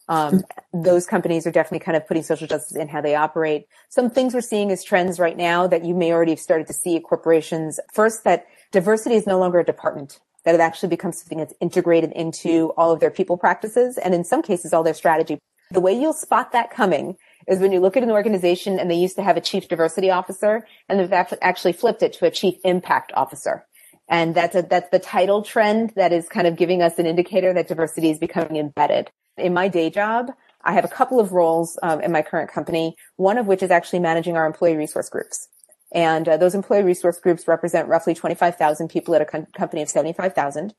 Um, 0.10 0.44
those 0.74 1.08
companies 1.08 1.48
are 1.48 1.52
definitely 1.52 1.84
kind 1.84 1.96
of 1.96 2.06
putting 2.06 2.22
social 2.22 2.48
justice 2.48 2.76
in 2.76 2.90
how 2.90 3.00
they 3.02 3.16
operate. 3.16 3.68
Some 3.90 4.10
things 4.10 4.34
we're 4.34 4.42
seeing 4.42 4.72
as 4.72 4.84
trends 4.84 5.18
right 5.18 5.38
now 5.38 5.66
that 5.68 5.86
you 5.86 5.96
may 5.96 6.12
already 6.12 6.34
have 6.34 6.40
started 6.40 6.68
to 6.68 6.74
see 6.74 6.98
at 6.98 7.04
corporations. 7.04 7.80
First, 7.94 8.26
that 8.26 8.46
diversity 8.72 9.16
is 9.16 9.26
no 9.26 9.40
longer 9.40 9.60
a 9.60 9.66
department 9.66 10.20
that 10.46 10.56
it 10.56 10.62
actually 10.62 10.90
becomes 10.90 11.20
something 11.20 11.40
that's 11.40 11.54
integrated 11.60 12.12
into 12.14 12.74
all 12.78 12.92
of 12.92 13.00
their 13.00 13.12
people 13.12 13.38
practices 13.38 13.98
and 13.98 14.14
in 14.14 14.24
some 14.24 14.42
cases 14.42 14.74
all 14.74 14.84
their 14.84 14.94
strategy. 14.94 15.40
The 15.72 15.82
way 15.82 16.00
you'll 16.00 16.14
spot 16.14 16.52
that 16.52 16.70
coming 16.70 17.18
is 17.48 17.60
when 17.60 17.72
you 17.72 17.80
look 17.80 17.98
at 17.98 18.04
an 18.04 18.12
organization 18.12 18.80
and 18.80 18.90
they 18.90 18.96
used 18.96 19.16
to 19.16 19.24
have 19.24 19.38
a 19.38 19.42
chief 19.42 19.68
diversity 19.68 20.12
officer 20.12 20.66
and 20.88 21.00
they've 21.00 21.38
actually 21.42 21.74
flipped 21.74 22.04
it 22.04 22.14
to 22.14 22.26
a 22.26 22.32
chief 22.32 22.56
impact 22.64 23.12
officer. 23.16 23.66
And 24.08 24.36
that's 24.36 24.56
a, 24.56 24.62
that's 24.62 24.90
the 24.92 25.00
title 25.00 25.42
trend 25.42 25.94
that 25.96 26.14
is 26.14 26.30
kind 26.30 26.46
of 26.46 26.56
giving 26.56 26.84
us 26.84 27.00
an 27.00 27.08
indicator 27.08 27.54
that 27.54 27.68
diversity 27.68 28.12
is 28.12 28.20
becoming 28.20 28.58
embedded. 28.58 29.10
In 29.38 29.54
my 29.54 29.68
day 29.68 29.90
job, 29.90 30.32
I 30.64 30.74
have 30.74 30.86
a 30.86 30.90
couple 30.90 31.20
of 31.20 31.32
roles 31.32 31.78
um, 31.82 32.02
in 32.02 32.12
my 32.12 32.22
current 32.22 32.52
company, 32.52 32.96
one 33.16 33.38
of 33.38 33.48
which 33.48 33.64
is 33.64 33.72
actually 33.72 34.00
managing 34.00 34.38
our 34.38 34.46
employee 34.46 34.76
resource 34.76 35.10
groups. 35.10 35.48
And 35.96 36.28
uh, 36.28 36.36
those 36.36 36.54
employee 36.54 36.84
resource 36.84 37.20
groups 37.20 37.48
represent 37.48 37.88
roughly 37.88 38.14
25,000 38.14 38.90
people 38.90 39.16
at 39.16 39.22
a 39.22 39.26
com- 39.26 39.48
company 39.58 39.82
of 39.82 39.90
75,000. 39.90 40.74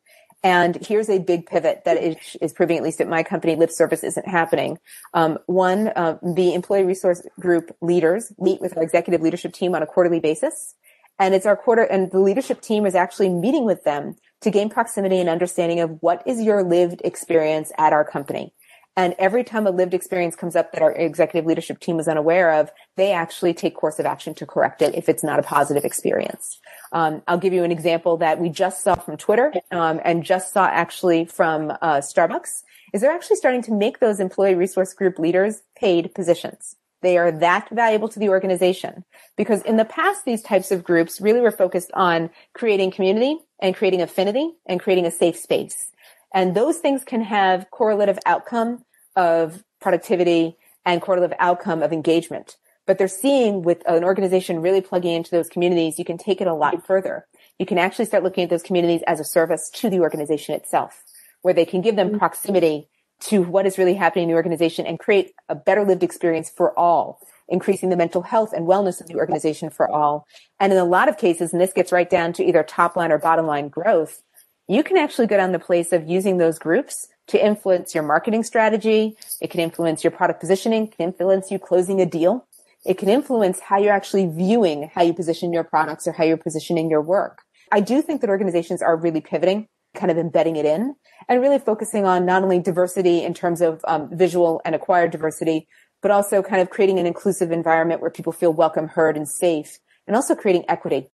And 0.44 0.76
here's 0.86 1.08
a 1.08 1.18
big 1.18 1.46
pivot 1.46 1.82
that 1.86 1.96
is, 1.96 2.36
is, 2.42 2.52
proving, 2.52 2.76
at 2.76 2.82
least 2.82 3.00
at 3.00 3.08
my 3.08 3.22
company, 3.22 3.56
lip 3.56 3.70
service 3.70 4.04
isn't 4.04 4.28
happening. 4.28 4.78
Um, 5.14 5.38
one, 5.46 5.88
uh, 5.88 6.18
the 6.22 6.52
employee 6.52 6.84
resource 6.84 7.22
group 7.40 7.74
leaders 7.80 8.30
meet 8.38 8.60
with 8.60 8.76
our 8.76 8.82
executive 8.82 9.22
leadership 9.22 9.54
team 9.54 9.74
on 9.74 9.82
a 9.82 9.86
quarterly 9.86 10.20
basis. 10.20 10.74
And 11.18 11.34
it's 11.34 11.46
our 11.46 11.56
quarter, 11.56 11.82
and 11.82 12.10
the 12.10 12.20
leadership 12.20 12.60
team 12.60 12.84
is 12.84 12.94
actually 12.94 13.30
meeting 13.30 13.64
with 13.64 13.84
them 13.84 14.16
to 14.42 14.50
gain 14.50 14.68
proximity 14.68 15.18
and 15.18 15.30
understanding 15.30 15.80
of 15.80 15.96
what 16.02 16.22
is 16.26 16.42
your 16.42 16.62
lived 16.62 17.00
experience 17.04 17.72
at 17.78 17.94
our 17.94 18.04
company. 18.04 18.52
And 18.96 19.14
every 19.18 19.44
time 19.44 19.66
a 19.66 19.70
lived 19.70 19.92
experience 19.92 20.34
comes 20.36 20.56
up 20.56 20.72
that 20.72 20.82
our 20.82 20.92
executive 20.92 21.46
leadership 21.46 21.80
team 21.80 22.00
is 22.00 22.08
unaware 22.08 22.52
of, 22.52 22.70
they 22.96 23.12
actually 23.12 23.52
take 23.52 23.76
course 23.76 23.98
of 23.98 24.06
action 24.06 24.34
to 24.34 24.46
correct 24.46 24.80
it 24.80 24.94
if 24.94 25.08
it's 25.08 25.22
not 25.22 25.38
a 25.38 25.42
positive 25.42 25.84
experience. 25.84 26.58
Um, 26.92 27.22
I'll 27.28 27.38
give 27.38 27.52
you 27.52 27.62
an 27.62 27.72
example 27.72 28.16
that 28.18 28.40
we 28.40 28.48
just 28.48 28.82
saw 28.82 28.94
from 28.94 29.18
Twitter 29.18 29.52
um, 29.70 30.00
and 30.04 30.24
just 30.24 30.52
saw 30.52 30.66
actually 30.66 31.26
from 31.26 31.72
uh, 31.82 31.98
Starbucks. 31.98 32.62
Is 32.94 33.02
they're 33.02 33.12
actually 33.12 33.36
starting 33.36 33.62
to 33.62 33.72
make 33.72 33.98
those 33.98 34.20
employee 34.20 34.54
resource 34.54 34.94
group 34.94 35.18
leaders 35.18 35.62
paid 35.76 36.14
positions. 36.14 36.76
They 37.02 37.18
are 37.18 37.30
that 37.30 37.68
valuable 37.70 38.08
to 38.08 38.18
the 38.18 38.30
organization 38.30 39.04
because 39.36 39.60
in 39.62 39.76
the 39.76 39.84
past, 39.84 40.24
these 40.24 40.42
types 40.42 40.70
of 40.70 40.82
groups 40.82 41.20
really 41.20 41.40
were 41.40 41.50
focused 41.50 41.90
on 41.92 42.30
creating 42.54 42.92
community 42.92 43.38
and 43.60 43.76
creating 43.76 44.00
affinity 44.00 44.52
and 44.64 44.80
creating 44.80 45.04
a 45.04 45.10
safe 45.10 45.36
space. 45.36 45.92
And 46.32 46.54
those 46.54 46.78
things 46.78 47.04
can 47.04 47.22
have 47.22 47.70
correlative 47.70 48.18
outcome 48.26 48.84
of 49.16 49.64
productivity 49.80 50.56
and 50.84 51.02
correlative 51.02 51.36
outcome 51.40 51.82
of 51.82 51.92
engagement. 51.92 52.56
But 52.86 52.98
they're 52.98 53.08
seeing 53.08 53.62
with 53.62 53.82
an 53.88 54.04
organization 54.04 54.62
really 54.62 54.80
plugging 54.80 55.14
into 55.14 55.32
those 55.32 55.48
communities, 55.48 55.98
you 55.98 56.04
can 56.04 56.18
take 56.18 56.40
it 56.40 56.46
a 56.46 56.54
lot 56.54 56.86
further. 56.86 57.26
You 57.58 57.66
can 57.66 57.78
actually 57.78 58.04
start 58.04 58.22
looking 58.22 58.44
at 58.44 58.50
those 58.50 58.62
communities 58.62 59.02
as 59.06 59.18
a 59.18 59.24
service 59.24 59.68
to 59.74 59.90
the 59.90 60.00
organization 60.00 60.54
itself, 60.54 61.02
where 61.42 61.54
they 61.54 61.64
can 61.64 61.80
give 61.80 61.96
them 61.96 62.08
mm-hmm. 62.08 62.18
proximity 62.18 62.88
to 63.18 63.42
what 63.42 63.66
is 63.66 63.78
really 63.78 63.94
happening 63.94 64.24
in 64.24 64.28
the 64.28 64.36
organization 64.36 64.86
and 64.86 64.98
create 64.98 65.32
a 65.48 65.54
better 65.54 65.84
lived 65.84 66.02
experience 66.02 66.50
for 66.50 66.78
all, 66.78 67.18
increasing 67.48 67.88
the 67.88 67.96
mental 67.96 68.22
health 68.22 68.52
and 68.52 68.66
wellness 68.66 69.00
of 69.00 69.08
the 69.08 69.16
organization 69.16 69.70
for 69.70 69.90
all. 69.90 70.26
And 70.60 70.72
in 70.72 70.78
a 70.78 70.84
lot 70.84 71.08
of 71.08 71.18
cases, 71.18 71.52
and 71.52 71.60
this 71.60 71.72
gets 71.72 71.92
right 71.92 72.08
down 72.08 72.34
to 72.34 72.44
either 72.44 72.62
top 72.62 72.94
line 72.94 73.10
or 73.10 73.18
bottom 73.18 73.46
line 73.46 73.68
growth, 73.68 74.22
you 74.68 74.82
can 74.82 74.96
actually 74.96 75.28
go 75.28 75.36
down 75.36 75.52
the 75.52 75.58
place 75.58 75.92
of 75.92 76.08
using 76.08 76.38
those 76.38 76.58
groups 76.58 77.08
to 77.28 77.44
influence 77.44 77.94
your 77.94 78.04
marketing 78.04 78.42
strategy. 78.42 79.16
It 79.40 79.50
can 79.50 79.60
influence 79.60 80.04
your 80.04 80.10
product 80.10 80.40
positioning, 80.40 80.88
can 80.88 81.06
influence 81.06 81.50
you 81.50 81.58
closing 81.58 82.00
a 82.00 82.06
deal. 82.06 82.46
It 82.84 82.98
can 82.98 83.08
influence 83.08 83.60
how 83.60 83.78
you're 83.78 83.92
actually 83.92 84.26
viewing 84.26 84.90
how 84.94 85.02
you 85.02 85.12
position 85.12 85.52
your 85.52 85.64
products 85.64 86.06
or 86.06 86.12
how 86.12 86.24
you're 86.24 86.36
positioning 86.36 86.88
your 86.88 87.02
work. 87.02 87.42
I 87.72 87.80
do 87.80 88.00
think 88.00 88.20
that 88.20 88.30
organizations 88.30 88.80
are 88.80 88.96
really 88.96 89.20
pivoting, 89.20 89.66
kind 89.94 90.10
of 90.10 90.18
embedding 90.18 90.54
it 90.56 90.64
in 90.64 90.94
and 91.28 91.40
really 91.40 91.58
focusing 91.58 92.04
on 92.04 92.24
not 92.24 92.44
only 92.44 92.60
diversity 92.60 93.24
in 93.24 93.34
terms 93.34 93.60
of 93.60 93.80
um, 93.88 94.08
visual 94.16 94.60
and 94.64 94.74
acquired 94.74 95.10
diversity, 95.10 95.66
but 96.00 96.10
also 96.12 96.42
kind 96.42 96.62
of 96.62 96.70
creating 96.70 97.00
an 97.00 97.06
inclusive 97.06 97.50
environment 97.50 98.00
where 98.00 98.10
people 98.10 98.32
feel 98.32 98.52
welcome, 98.52 98.86
heard, 98.86 99.16
and 99.16 99.28
safe, 99.28 99.78
and 100.06 100.14
also 100.14 100.36
creating 100.36 100.64
equity. 100.68 101.08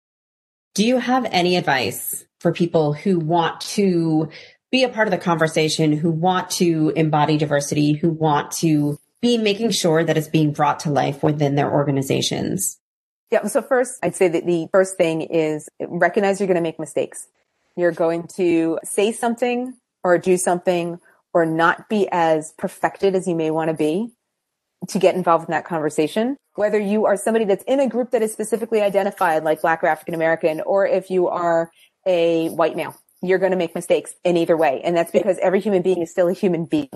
Do 0.74 0.86
you 0.86 0.98
have 0.98 1.28
any 1.32 1.56
advice 1.56 2.26
for 2.40 2.52
people 2.52 2.94
who 2.94 3.20
want 3.20 3.62
to 3.62 4.30
be 4.72 4.84
a 4.84 4.90
part 4.90 5.08
of 5.08 5.12
the 5.12 5.18
conversation, 5.18 5.94
who 5.94 6.12
want 6.12 6.50
to 6.52 6.94
embody 6.96 7.38
diversity, 7.38 7.94
who 7.94 8.10
want 8.10 8.52
to 8.52 9.00
be 9.22 9.38
making 9.38 9.72
sure 9.72 10.04
that 10.04 10.18
it's 10.18 10.28
being 10.28 10.52
brought 10.52 10.82
to 10.82 10.92
life 10.92 11.24
within 11.24 11.56
their 11.56 11.72
organizations? 11.72 12.80
Yeah. 13.32 13.46
So 13.46 13.62
first, 13.62 14.00
I'd 14.02 14.16
say 14.16 14.28
that 14.28 14.46
the 14.46 14.68
first 14.72 14.98
thing 14.98 15.22
is 15.22 15.70
recognize 15.80 16.40
you're 16.40 16.48
going 16.48 16.56
to 16.56 16.62
make 16.62 16.80
mistakes. 16.80 17.28
You're 17.76 17.92
going 17.92 18.28
to 18.36 18.80
say 18.84 19.12
something 19.12 19.76
or 20.04 20.18
do 20.18 20.38
something 20.38 21.00
or 21.34 21.46
not 21.46 21.90
be 21.90 22.08
as 22.12 22.54
perfected 22.58 23.16
as 23.16 23.28
you 23.28 23.36
may 23.36 23.52
want 23.52 23.70
to 23.70 23.76
be 23.76 24.12
to 24.88 25.00
get 25.00 25.16
involved 25.16 25.48
in 25.48 25.52
that 25.52 25.66
conversation. 25.66 26.38
Whether 26.56 26.80
you 26.80 27.06
are 27.06 27.16
somebody 27.16 27.46
that's 27.46 27.64
in 27.66 27.80
a 27.80 27.88
group 27.88 28.12
that 28.12 28.22
is 28.22 28.34
specifically 28.34 28.82
identified 28.82 29.44
like 29.44 29.62
Black 29.62 29.84
or 29.84 29.88
African 29.88 30.16
American, 30.16 30.62
or 30.62 30.88
if 30.88 31.10
you 31.10 31.28
are 31.28 31.70
a 32.06 32.50
white 32.50 32.76
male, 32.76 32.96
you're 33.22 33.40
going 33.40 33.52
to 33.52 33.58
make 33.58 33.76
mistakes 33.76 34.14
in 34.24 34.38
either 34.38 34.56
way. 34.56 34.82
And 34.84 34.96
that's 34.96 35.12
because 35.12 35.38
every 35.42 35.60
human 35.60 35.82
being 35.82 36.02
is 36.02 36.12
still 36.12 36.28
a 36.28 36.34
human 36.34 36.66
being. 36.66 36.90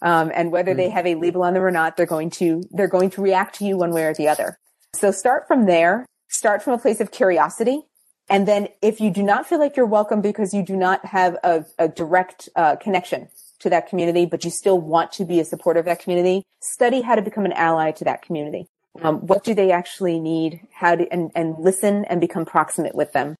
Um, 0.00 0.30
and 0.34 0.52
whether 0.52 0.74
they 0.74 0.90
have 0.90 1.06
a 1.06 1.16
label 1.16 1.42
on 1.42 1.54
them 1.54 1.64
or 1.64 1.70
not, 1.70 1.96
they're 1.96 2.06
going 2.06 2.30
to, 2.30 2.62
they're 2.70 2.86
going 2.86 3.10
to 3.10 3.22
react 3.22 3.56
to 3.56 3.64
you 3.64 3.76
one 3.76 3.92
way 3.92 4.04
or 4.04 4.14
the 4.14 4.28
other. 4.28 4.58
So 4.94 5.10
start 5.10 5.48
from 5.48 5.66
there. 5.66 6.06
Start 6.28 6.62
from 6.62 6.74
a 6.74 6.78
place 6.78 7.00
of 7.00 7.10
curiosity. 7.10 7.82
And 8.28 8.46
then 8.46 8.68
if 8.82 9.00
you 9.00 9.10
do 9.10 9.22
not 9.22 9.46
feel 9.46 9.58
like 9.58 9.76
you're 9.76 9.86
welcome 9.86 10.20
because 10.20 10.52
you 10.52 10.62
do 10.62 10.76
not 10.76 11.04
have 11.06 11.36
a, 11.42 11.64
a 11.78 11.88
direct 11.88 12.48
uh, 12.54 12.76
connection 12.76 13.28
to 13.60 13.70
that 13.70 13.88
community, 13.88 14.26
but 14.26 14.44
you 14.44 14.50
still 14.50 14.78
want 14.78 15.10
to 15.12 15.24
be 15.24 15.40
a 15.40 15.44
supporter 15.44 15.80
of 15.80 15.86
that 15.86 16.00
community, 16.00 16.42
study 16.60 17.00
how 17.00 17.14
to 17.14 17.22
become 17.22 17.44
an 17.44 17.52
ally 17.52 17.90
to 17.92 18.04
that 18.04 18.22
community. 18.22 18.66
Um, 19.02 19.26
what 19.26 19.44
do 19.44 19.54
they 19.54 19.70
actually 19.70 20.20
need? 20.20 20.60
How 20.72 20.96
to, 20.96 21.10
and, 21.12 21.30
and 21.34 21.56
listen 21.58 22.04
and 22.04 22.20
become 22.20 22.44
proximate 22.44 22.94
with 22.94 23.12
them. 23.12 23.36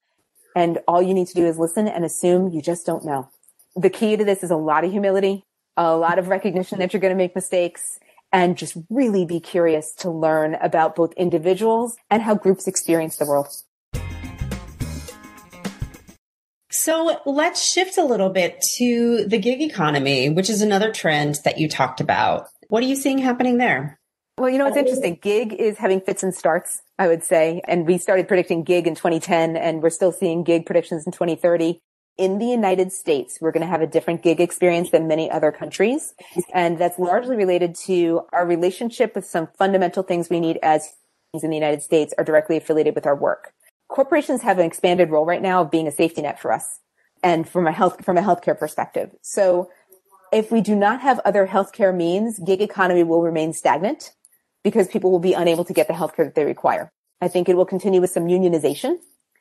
And 0.58 0.80
all 0.88 1.00
you 1.00 1.14
need 1.14 1.28
to 1.28 1.34
do 1.34 1.46
is 1.46 1.56
listen 1.56 1.86
and 1.86 2.04
assume 2.04 2.48
you 2.48 2.60
just 2.60 2.84
don't 2.84 3.04
know. 3.04 3.30
The 3.76 3.88
key 3.88 4.16
to 4.16 4.24
this 4.24 4.42
is 4.42 4.50
a 4.50 4.56
lot 4.56 4.82
of 4.82 4.90
humility, 4.90 5.44
a 5.76 5.94
lot 5.94 6.18
of 6.18 6.26
recognition 6.26 6.80
that 6.80 6.92
you're 6.92 6.98
going 6.98 7.12
to 7.12 7.16
make 7.16 7.36
mistakes 7.36 8.00
and 8.32 8.58
just 8.58 8.76
really 8.90 9.24
be 9.24 9.38
curious 9.38 9.94
to 9.98 10.10
learn 10.10 10.56
about 10.56 10.96
both 10.96 11.12
individuals 11.12 11.96
and 12.10 12.22
how 12.22 12.34
groups 12.34 12.66
experience 12.66 13.18
the 13.18 13.24
world. 13.24 13.46
So 16.72 17.20
let's 17.24 17.62
shift 17.62 17.96
a 17.96 18.04
little 18.04 18.30
bit 18.30 18.60
to 18.78 19.26
the 19.26 19.38
gig 19.38 19.62
economy, 19.62 20.28
which 20.28 20.50
is 20.50 20.60
another 20.60 20.90
trend 20.90 21.36
that 21.44 21.58
you 21.58 21.68
talked 21.68 22.00
about. 22.00 22.48
What 22.66 22.82
are 22.82 22.86
you 22.86 22.96
seeing 22.96 23.18
happening 23.18 23.58
there? 23.58 24.00
Well, 24.38 24.50
you 24.50 24.58
know, 24.58 24.66
it's 24.66 24.76
interesting. 24.76 25.20
Gig 25.22 25.52
is 25.52 25.78
having 25.78 26.00
fits 26.00 26.24
and 26.24 26.34
starts, 26.34 26.82
I 26.98 27.08
would 27.08 27.22
say. 27.22 27.60
And 27.66 27.86
we 27.86 27.98
started 27.98 28.28
predicting 28.28 28.64
gig 28.64 28.86
in 28.86 28.94
2010 28.94 29.56
and 29.56 29.82
we're 29.82 29.90
still 29.90 30.12
seeing 30.12 30.42
gig 30.42 30.66
predictions 30.66 31.06
in 31.06 31.12
2030 31.12 31.80
in 32.18 32.38
the 32.38 32.46
United 32.46 32.92
States, 32.92 33.38
we're 33.40 33.52
going 33.52 33.64
to 33.64 33.70
have 33.70 33.80
a 33.80 33.86
different 33.86 34.22
gig 34.22 34.40
experience 34.40 34.90
than 34.90 35.06
many 35.06 35.30
other 35.30 35.52
countries. 35.52 36.14
And 36.52 36.76
that's 36.76 36.98
largely 36.98 37.36
related 37.36 37.76
to 37.86 38.22
our 38.32 38.44
relationship 38.44 39.14
with 39.14 39.24
some 39.24 39.48
fundamental 39.56 40.02
things 40.02 40.28
we 40.28 40.40
need 40.40 40.58
as 40.62 40.96
things 41.32 41.44
in 41.44 41.50
the 41.50 41.56
United 41.56 41.82
States 41.82 42.12
are 42.18 42.24
directly 42.24 42.56
affiliated 42.56 42.96
with 42.96 43.06
our 43.06 43.14
work. 43.14 43.52
Corporations 43.88 44.42
have 44.42 44.58
an 44.58 44.66
expanded 44.66 45.10
role 45.10 45.24
right 45.24 45.40
now 45.40 45.62
of 45.62 45.70
being 45.70 45.86
a 45.86 45.92
safety 45.92 46.22
net 46.22 46.40
for 46.40 46.52
us 46.52 46.80
and 47.22 47.48
from 47.48 47.66
a 47.66 47.72
health, 47.72 48.04
from 48.04 48.18
a 48.18 48.22
healthcare 48.22 48.58
perspective. 48.58 49.14
So 49.22 49.70
if 50.32 50.50
we 50.50 50.60
do 50.60 50.74
not 50.74 51.00
have 51.00 51.20
other 51.24 51.46
healthcare 51.46 51.94
means, 51.94 52.38
gig 52.40 52.60
economy 52.60 53.04
will 53.04 53.22
remain 53.22 53.52
stagnant 53.52 54.12
because 54.64 54.88
people 54.88 55.10
will 55.10 55.18
be 55.18 55.32
unable 55.32 55.64
to 55.64 55.72
get 55.72 55.88
the 55.88 55.94
healthcare 55.94 56.24
that 56.24 56.34
they 56.34 56.44
require. 56.44 56.90
I 57.20 57.28
think 57.28 57.48
it 57.48 57.56
will 57.56 57.66
continue 57.66 58.00
with 58.00 58.10
some 58.10 58.26
unionization 58.26 58.98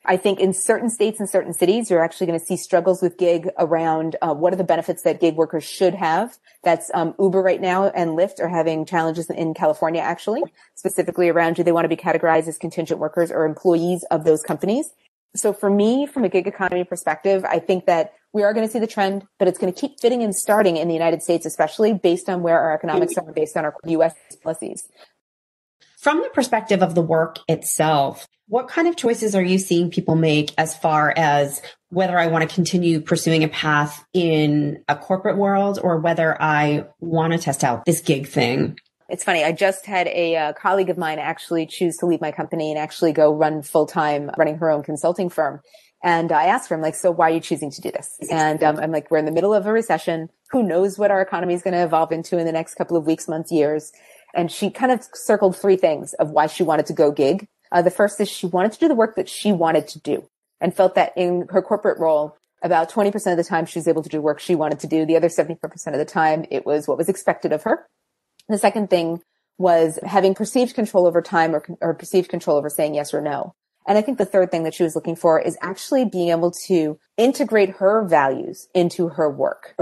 I 0.08 0.16
think 0.16 0.40
in 0.40 0.54
certain 0.54 0.90
states 0.90 1.20
and 1.20 1.30
certain 1.30 1.54
cities, 1.54 1.92
you're 1.92 2.04
actually 2.04 2.28
going 2.28 2.40
to 2.40 2.46
see 2.46 2.56
struggles 2.56 3.02
with 3.02 3.18
gig 3.18 3.50
around 3.60 4.16
uh, 4.22 4.34
what 4.34 4.54
are 4.54 4.56
the 4.56 4.64
benefits 4.64 5.04
that 5.04 5.20
gig 5.20 5.36
workers 5.36 5.66
should 5.66 5.94
have. 5.94 6.38
That's 6.64 6.90
um, 6.94 7.14
Uber 7.20 7.42
right 7.42 7.60
now 7.60 7.90
and 7.90 8.12
Lyft 8.12 8.40
are 8.40 8.48
having 8.48 8.86
challenges 8.86 9.30
in 9.30 9.54
California, 9.54 10.02
actually, 10.02 10.44
specifically 10.76 11.28
around 11.28 11.56
do 11.56 11.64
they 11.64 11.74
want 11.74 11.86
to 11.86 11.90
be 11.90 11.98
categorized 11.98 12.48
as 12.48 12.58
contingent 12.58 13.02
workers 13.02 13.32
or 13.32 13.46
employees 13.46 14.06
of 14.10 14.24
those 14.24 14.44
companies? 14.44 14.92
So 15.36 15.52
for 15.52 15.70
me, 15.70 16.06
from 16.06 16.24
a 16.24 16.30
gig 16.30 16.48
economy 16.48 16.86
perspective, 16.86 17.44
I 17.44 17.60
think 17.60 17.86
that 17.86 18.14
we 18.34 18.44
are 18.44 18.54
going 18.54 18.66
to 18.66 18.72
see 18.72 18.80
the 18.80 18.88
trend, 18.88 19.26
but 19.40 19.48
it's 19.48 19.58
going 19.58 19.74
to 19.74 19.80
keep 19.80 20.00
fitting 20.00 20.24
and 20.24 20.36
starting 20.36 20.78
in 20.78 20.88
the 20.88 20.94
United 20.94 21.22
States, 21.22 21.46
especially 21.46 21.94
based 21.94 22.30
on 22.30 22.42
where 22.42 22.60
our 22.60 22.74
economics 22.74 23.18
are 23.18 23.32
based 23.32 23.58
on 23.58 23.66
our 23.66 23.76
U.S. 23.86 24.14
policies. 24.44 24.88
From 26.00 26.22
the 26.22 26.30
perspective 26.30 26.84
of 26.84 26.94
the 26.96 27.02
work 27.02 27.40
itself, 27.48 28.28
what 28.48 28.68
kind 28.68 28.88
of 28.88 28.96
choices 28.96 29.36
are 29.36 29.44
you 29.44 29.58
seeing 29.58 29.90
people 29.90 30.16
make 30.16 30.54
as 30.58 30.76
far 30.76 31.14
as 31.18 31.62
whether 31.90 32.18
I 32.18 32.28
want 32.28 32.48
to 32.48 32.54
continue 32.54 33.02
pursuing 33.02 33.44
a 33.44 33.50
path 33.50 34.06
in 34.14 34.84
a 34.88 34.96
corporate 34.96 35.38
world 35.38 35.80
or 35.82 35.98
whether 35.98 36.42
I 36.42 36.86
want 37.00 37.34
to 37.34 37.40
test 37.40 37.64
out 37.64 37.86
this 37.86 38.02
gig 38.02 38.28
thing? 38.28 38.78
It's 39.10 39.24
funny. 39.24 39.44
I 39.44 39.54
just 39.54 39.86
had 39.86 40.08
a 40.08 40.36
uh, 40.36 40.54
colleague 40.54 40.90
of 40.90 40.98
mine 40.98 41.18
actually 41.18 41.66
choose 41.66 41.96
to 41.98 42.06
leave 42.06 42.20
my 42.20 42.32
company 42.32 42.72
and 42.72 42.80
actually 42.80 43.14
go 43.14 43.34
run 43.34 43.62
full 43.62 43.86
time 43.86 44.30
running 44.38 44.58
her 44.58 44.70
own 44.70 44.84
consulting 44.84 45.30
firm. 45.30 45.62
And 46.04 46.32
I 46.32 46.46
asked 46.46 46.70
her, 46.70 46.76
I'm 46.76 46.82
like, 46.82 46.96
so 46.96 47.12
why 47.12 47.30
are 47.30 47.34
you 47.34 47.40
choosing 47.40 47.72
to 47.72 47.82
do 47.82 47.92
this? 47.92 48.18
And 48.32 48.64
um, 48.64 48.78
I'm 48.78 48.92
like, 48.92 49.10
we're 49.10 49.18
in 49.18 49.26
the 49.26 49.32
middle 49.32 49.54
of 49.54 49.66
a 49.66 49.72
recession. 49.72 50.30
Who 50.52 50.62
knows 50.62 51.00
what 51.00 51.12
our 51.12 51.22
economy 51.22 51.54
is 51.54 51.64
going 51.64 51.74
to 51.74 51.84
evolve 51.84 52.12
into 52.12 52.38
in 52.38 52.46
the 52.46 52.52
next 52.52 52.76
couple 52.76 52.98
of 52.98 53.06
weeks, 53.08 53.28
months, 53.28 53.52
years? 53.52 53.92
And 54.36 54.52
she 54.52 54.70
kind 54.70 54.92
of 54.92 55.06
circled 55.14 55.58
three 55.58 55.78
things 55.78 56.14
of 56.14 56.30
why 56.30 56.48
she 56.48 56.64
wanted 56.64 56.86
to 56.88 56.94
go 56.94 57.12
gig. 57.12 57.48
Uh, 57.72 57.82
the 57.82 57.92
first 57.92 58.22
is 58.22 58.30
she 58.30 58.46
wanted 58.46 58.72
to 58.74 58.80
do 58.80 58.88
the 58.88 58.96
work 58.96 59.16
that 59.16 59.28
she 59.28 59.52
wanted 59.52 59.88
to 59.90 60.00
do 60.00 60.30
and 60.62 60.76
felt 60.76 60.96
that 60.96 61.14
in 61.16 61.48
her 61.50 61.62
corporate 61.62 62.00
role, 62.00 62.38
about 62.64 62.92
20% 62.92 63.32
of 63.32 63.38
the 63.38 63.44
time 63.44 63.66
she 63.66 63.80
was 63.80 63.88
able 63.88 64.04
to 64.04 64.10
do 64.10 64.22
work 64.22 64.40
she 64.40 64.56
wanted 64.56 64.80
to 64.80 64.88
do. 64.88 65.06
The 65.06 65.16
other 65.16 65.30
74% 65.30 65.88
of 65.88 65.98
the 65.98 66.06
time, 66.06 66.46
it 66.50 66.66
was 66.66 66.88
what 66.88 66.98
was 66.98 67.10
expected 67.10 67.52
of 67.52 67.64
her. 67.64 67.88
The 68.50 68.58
second 68.58 68.90
thing 68.90 69.22
was 69.58 70.00
having 70.04 70.36
perceived 70.36 70.76
control 70.76 71.08
over 71.08 71.22
time 71.22 71.56
or, 71.56 71.64
or 71.82 71.94
perceived 71.94 72.30
control 72.30 72.58
over 72.58 72.70
saying 72.70 72.96
yes 72.96 73.14
or 73.14 73.22
no. 73.22 73.54
And 73.88 73.98
I 73.98 74.02
think 74.02 74.18
the 74.18 74.26
third 74.26 74.52
thing 74.52 74.64
that 74.64 74.74
she 74.74 74.84
was 74.84 74.96
looking 74.96 75.16
for 75.16 75.40
is 75.40 75.58
actually 75.62 76.06
being 76.06 76.30
able 76.30 76.52
to 76.68 77.00
integrate 77.16 77.70
her 77.78 78.06
values 78.06 78.68
into 78.76 79.08
her 79.08 79.30
work. 79.30 79.76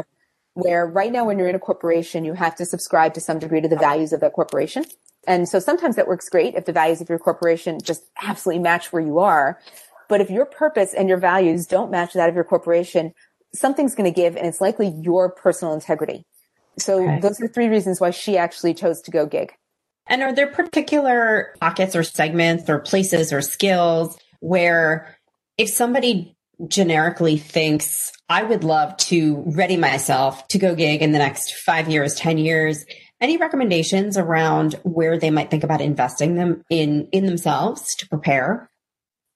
Where 0.54 0.86
right 0.86 1.12
now, 1.12 1.26
when 1.26 1.38
you're 1.38 1.50
in 1.50 1.56
a 1.56 1.60
corporation, 1.60 2.24
you 2.24 2.34
have 2.34 2.56
to 2.56 2.66
subscribe 2.66 3.14
to 3.16 3.20
some 3.20 3.40
degree 3.40 3.60
to 3.60 3.68
the 3.68 3.76
values 3.76 4.14
of 4.14 4.22
that 4.22 4.34
corporation. 4.34 4.86
And 5.28 5.50
so 5.50 5.60
sometimes 5.60 5.96
that 5.96 6.08
works 6.08 6.30
great 6.30 6.54
if 6.54 6.66
the 6.66 6.72
values 6.72 7.02
of 7.02 7.10
your 7.10 7.20
corporation 7.20 7.80
just 7.84 8.04
absolutely 8.22 8.62
match 8.62 8.94
where 8.94 9.02
you 9.02 9.20
are. 9.20 9.60
But 10.08 10.22
if 10.22 10.30
your 10.30 10.46
purpose 10.46 10.94
and 10.94 11.10
your 11.10 11.18
values 11.18 11.66
don't 11.66 11.92
match 11.92 12.14
that 12.14 12.30
of 12.30 12.36
your 12.36 12.44
corporation, 12.44 13.14
something's 13.54 13.96
going 13.96 14.12
to 14.12 14.16
give 14.16 14.38
and 14.38 14.46
it's 14.46 14.62
likely 14.62 14.94
your 15.02 15.32
personal 15.32 15.74
integrity. 15.74 16.26
So 16.78 17.04
okay. 17.04 17.20
those 17.20 17.42
are 17.42 17.48
three 17.48 17.68
reasons 17.68 18.00
why 18.00 18.12
she 18.12 18.38
actually 18.38 18.76
chose 18.76 19.02
to 19.02 19.12
go 19.12 19.26
gig. 19.26 19.54
And 20.08 20.22
are 20.22 20.34
there 20.34 20.48
particular 20.48 21.54
pockets 21.60 21.96
or 21.96 22.04
segments 22.04 22.70
or 22.70 22.80
places 22.80 23.34
or 23.34 23.42
skills 23.42 24.18
where 24.40 25.18
if 25.58 25.70
somebody 25.70 26.36
generically 26.68 27.38
thinks, 27.38 28.12
I 28.30 28.44
would 28.44 28.64
love 28.64 28.96
to 28.98 29.44
ready 29.48 29.78
myself 29.78 30.48
to 30.50 30.58
go 30.58 30.76
gig 30.76 31.02
in 31.02 31.12
the 31.12 31.20
next 31.20 31.54
five 31.54 31.90
years, 31.90 32.16
10 32.16 32.38
years, 32.38 32.86
any 33.22 33.38
recommendations 33.38 34.18
around 34.18 34.74
where 34.84 35.18
they 35.18 35.32
might 35.32 35.50
think 35.50 35.64
about 35.64 35.82
investing 35.82 36.36
them 36.36 36.64
in 36.70 37.08
in 37.12 37.26
themselves 37.26 37.96
to 37.96 38.10
prepare? 38.10 38.70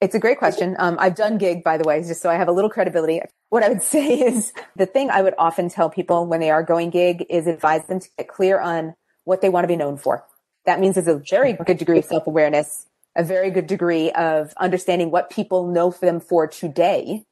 It's 0.02 0.16
a 0.16 0.20
great 0.20 0.38
question. 0.38 0.76
Um, 0.80 0.98
I've 1.00 1.16
done 1.16 1.38
gig, 1.38 1.64
by 1.64 1.78
the 1.78 1.84
way, 1.84 2.02
just 2.02 2.22
so 2.22 2.30
I 2.30 2.36
have 2.36 2.48
a 2.48 2.54
little 2.54 2.70
credibility. 2.70 3.22
What 3.50 3.64
I 3.64 3.70
would 3.70 3.82
say 3.96 4.20
is 4.20 4.54
the 4.76 4.86
thing 4.86 5.10
I 5.10 5.22
would 5.22 5.34
often 5.38 5.70
tell 5.70 5.90
people 5.90 6.26
when 6.26 6.40
they 6.40 6.52
are 6.52 6.64
going 6.64 6.90
gig 6.90 7.26
is 7.30 7.48
advise 7.48 7.86
them 7.88 8.00
to 8.00 8.10
get 8.18 8.28
clear 8.28 8.60
on 8.60 8.96
what 9.24 9.42
they 9.42 9.50
want 9.50 9.64
to 9.64 9.68
be 9.68 9.76
known 9.76 9.98
for. 9.98 10.26
That 10.70 10.80
means 10.80 10.94
there's 10.94 11.08
a 11.08 11.18
very 11.18 11.54
good 11.54 11.80
degree 11.80 11.98
of 11.98 12.06
self 12.06 12.28
awareness, 12.28 12.86
a 13.16 13.24
very 13.24 13.50
good 13.50 13.66
degree 13.66 14.12
of 14.12 14.54
understanding 14.58 15.10
what 15.10 15.32
people 15.32 15.66
know 15.66 15.90
for 15.90 16.06
them 16.06 16.20
for 16.20 16.46
today. 16.46 17.24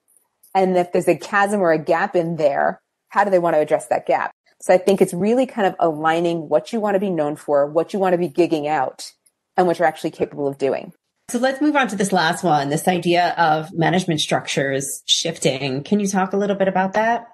And 0.55 0.75
if 0.75 0.91
there's 0.91 1.07
a 1.07 1.15
chasm 1.15 1.61
or 1.61 1.71
a 1.71 1.77
gap 1.77 2.15
in 2.15 2.37
there, 2.37 2.81
how 3.09 3.23
do 3.23 3.29
they 3.29 3.37
want 3.37 3.55
to 3.55 3.59
address 3.59 3.85
that 3.89 4.07
gap? 4.07 4.31
So 4.59 4.73
I 4.73 4.79
think 4.79 5.03
it's 5.03 5.13
really 5.13 5.45
kind 5.45 5.67
of 5.67 5.75
aligning 5.77 6.49
what 6.49 6.73
you 6.73 6.79
want 6.79 6.95
to 6.95 6.99
be 6.99 7.11
known 7.11 7.35
for, 7.35 7.67
what 7.67 7.93
you 7.93 7.99
want 7.99 8.13
to 8.13 8.17
be 8.17 8.27
gigging 8.27 8.67
out, 8.67 9.11
and 9.55 9.67
what 9.67 9.77
you're 9.77 9.87
actually 9.87 10.09
capable 10.09 10.47
of 10.47 10.57
doing. 10.57 10.93
So 11.29 11.37
let's 11.37 11.61
move 11.61 11.75
on 11.75 11.89
to 11.89 11.95
this 11.95 12.11
last 12.11 12.43
one, 12.43 12.69
this 12.69 12.87
idea 12.87 13.35
of 13.37 13.71
management 13.71 14.19
structures 14.19 15.03
shifting. 15.05 15.83
Can 15.83 15.99
you 15.99 16.07
talk 16.07 16.33
a 16.33 16.37
little 16.37 16.55
bit 16.55 16.69
about 16.69 16.93
that? 16.93 17.27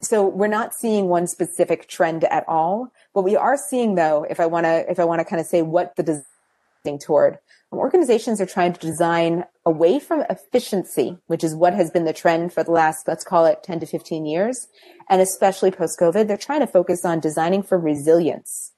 So 0.00 0.26
we're 0.26 0.46
not 0.46 0.74
seeing 0.74 1.08
one 1.08 1.26
specific 1.26 1.88
trend 1.88 2.24
at 2.24 2.44
all. 2.46 2.92
What 3.12 3.24
we 3.24 3.34
are 3.34 3.56
seeing 3.56 3.96
though, 3.96 4.24
if 4.28 4.38
I 4.38 4.46
want 4.46 4.64
to, 4.64 4.88
if 4.90 5.00
I 5.00 5.04
want 5.04 5.20
to 5.20 5.24
kind 5.24 5.40
of 5.40 5.46
say 5.46 5.62
what 5.62 5.96
the 5.96 6.02
design 6.02 6.98
toward, 7.00 7.38
um, 7.72 7.78
organizations 7.78 8.40
are 8.40 8.46
trying 8.46 8.72
to 8.72 8.80
design 8.80 9.44
away 9.66 9.98
from 9.98 10.24
efficiency, 10.30 11.18
which 11.26 11.44
is 11.44 11.54
what 11.54 11.74
has 11.74 11.90
been 11.90 12.04
the 12.04 12.12
trend 12.12 12.52
for 12.52 12.62
the 12.62 12.70
last, 12.70 13.06
let's 13.08 13.24
call 13.24 13.44
it 13.44 13.62
10 13.62 13.80
to 13.80 13.86
15 13.86 14.24
years. 14.24 14.68
And 15.10 15.20
especially 15.20 15.70
post 15.70 15.98
COVID, 15.98 16.28
they're 16.28 16.36
trying 16.36 16.60
to 16.60 16.66
focus 16.66 17.04
on 17.04 17.20
designing 17.20 17.62
for 17.62 17.78
resilience. 17.78 18.72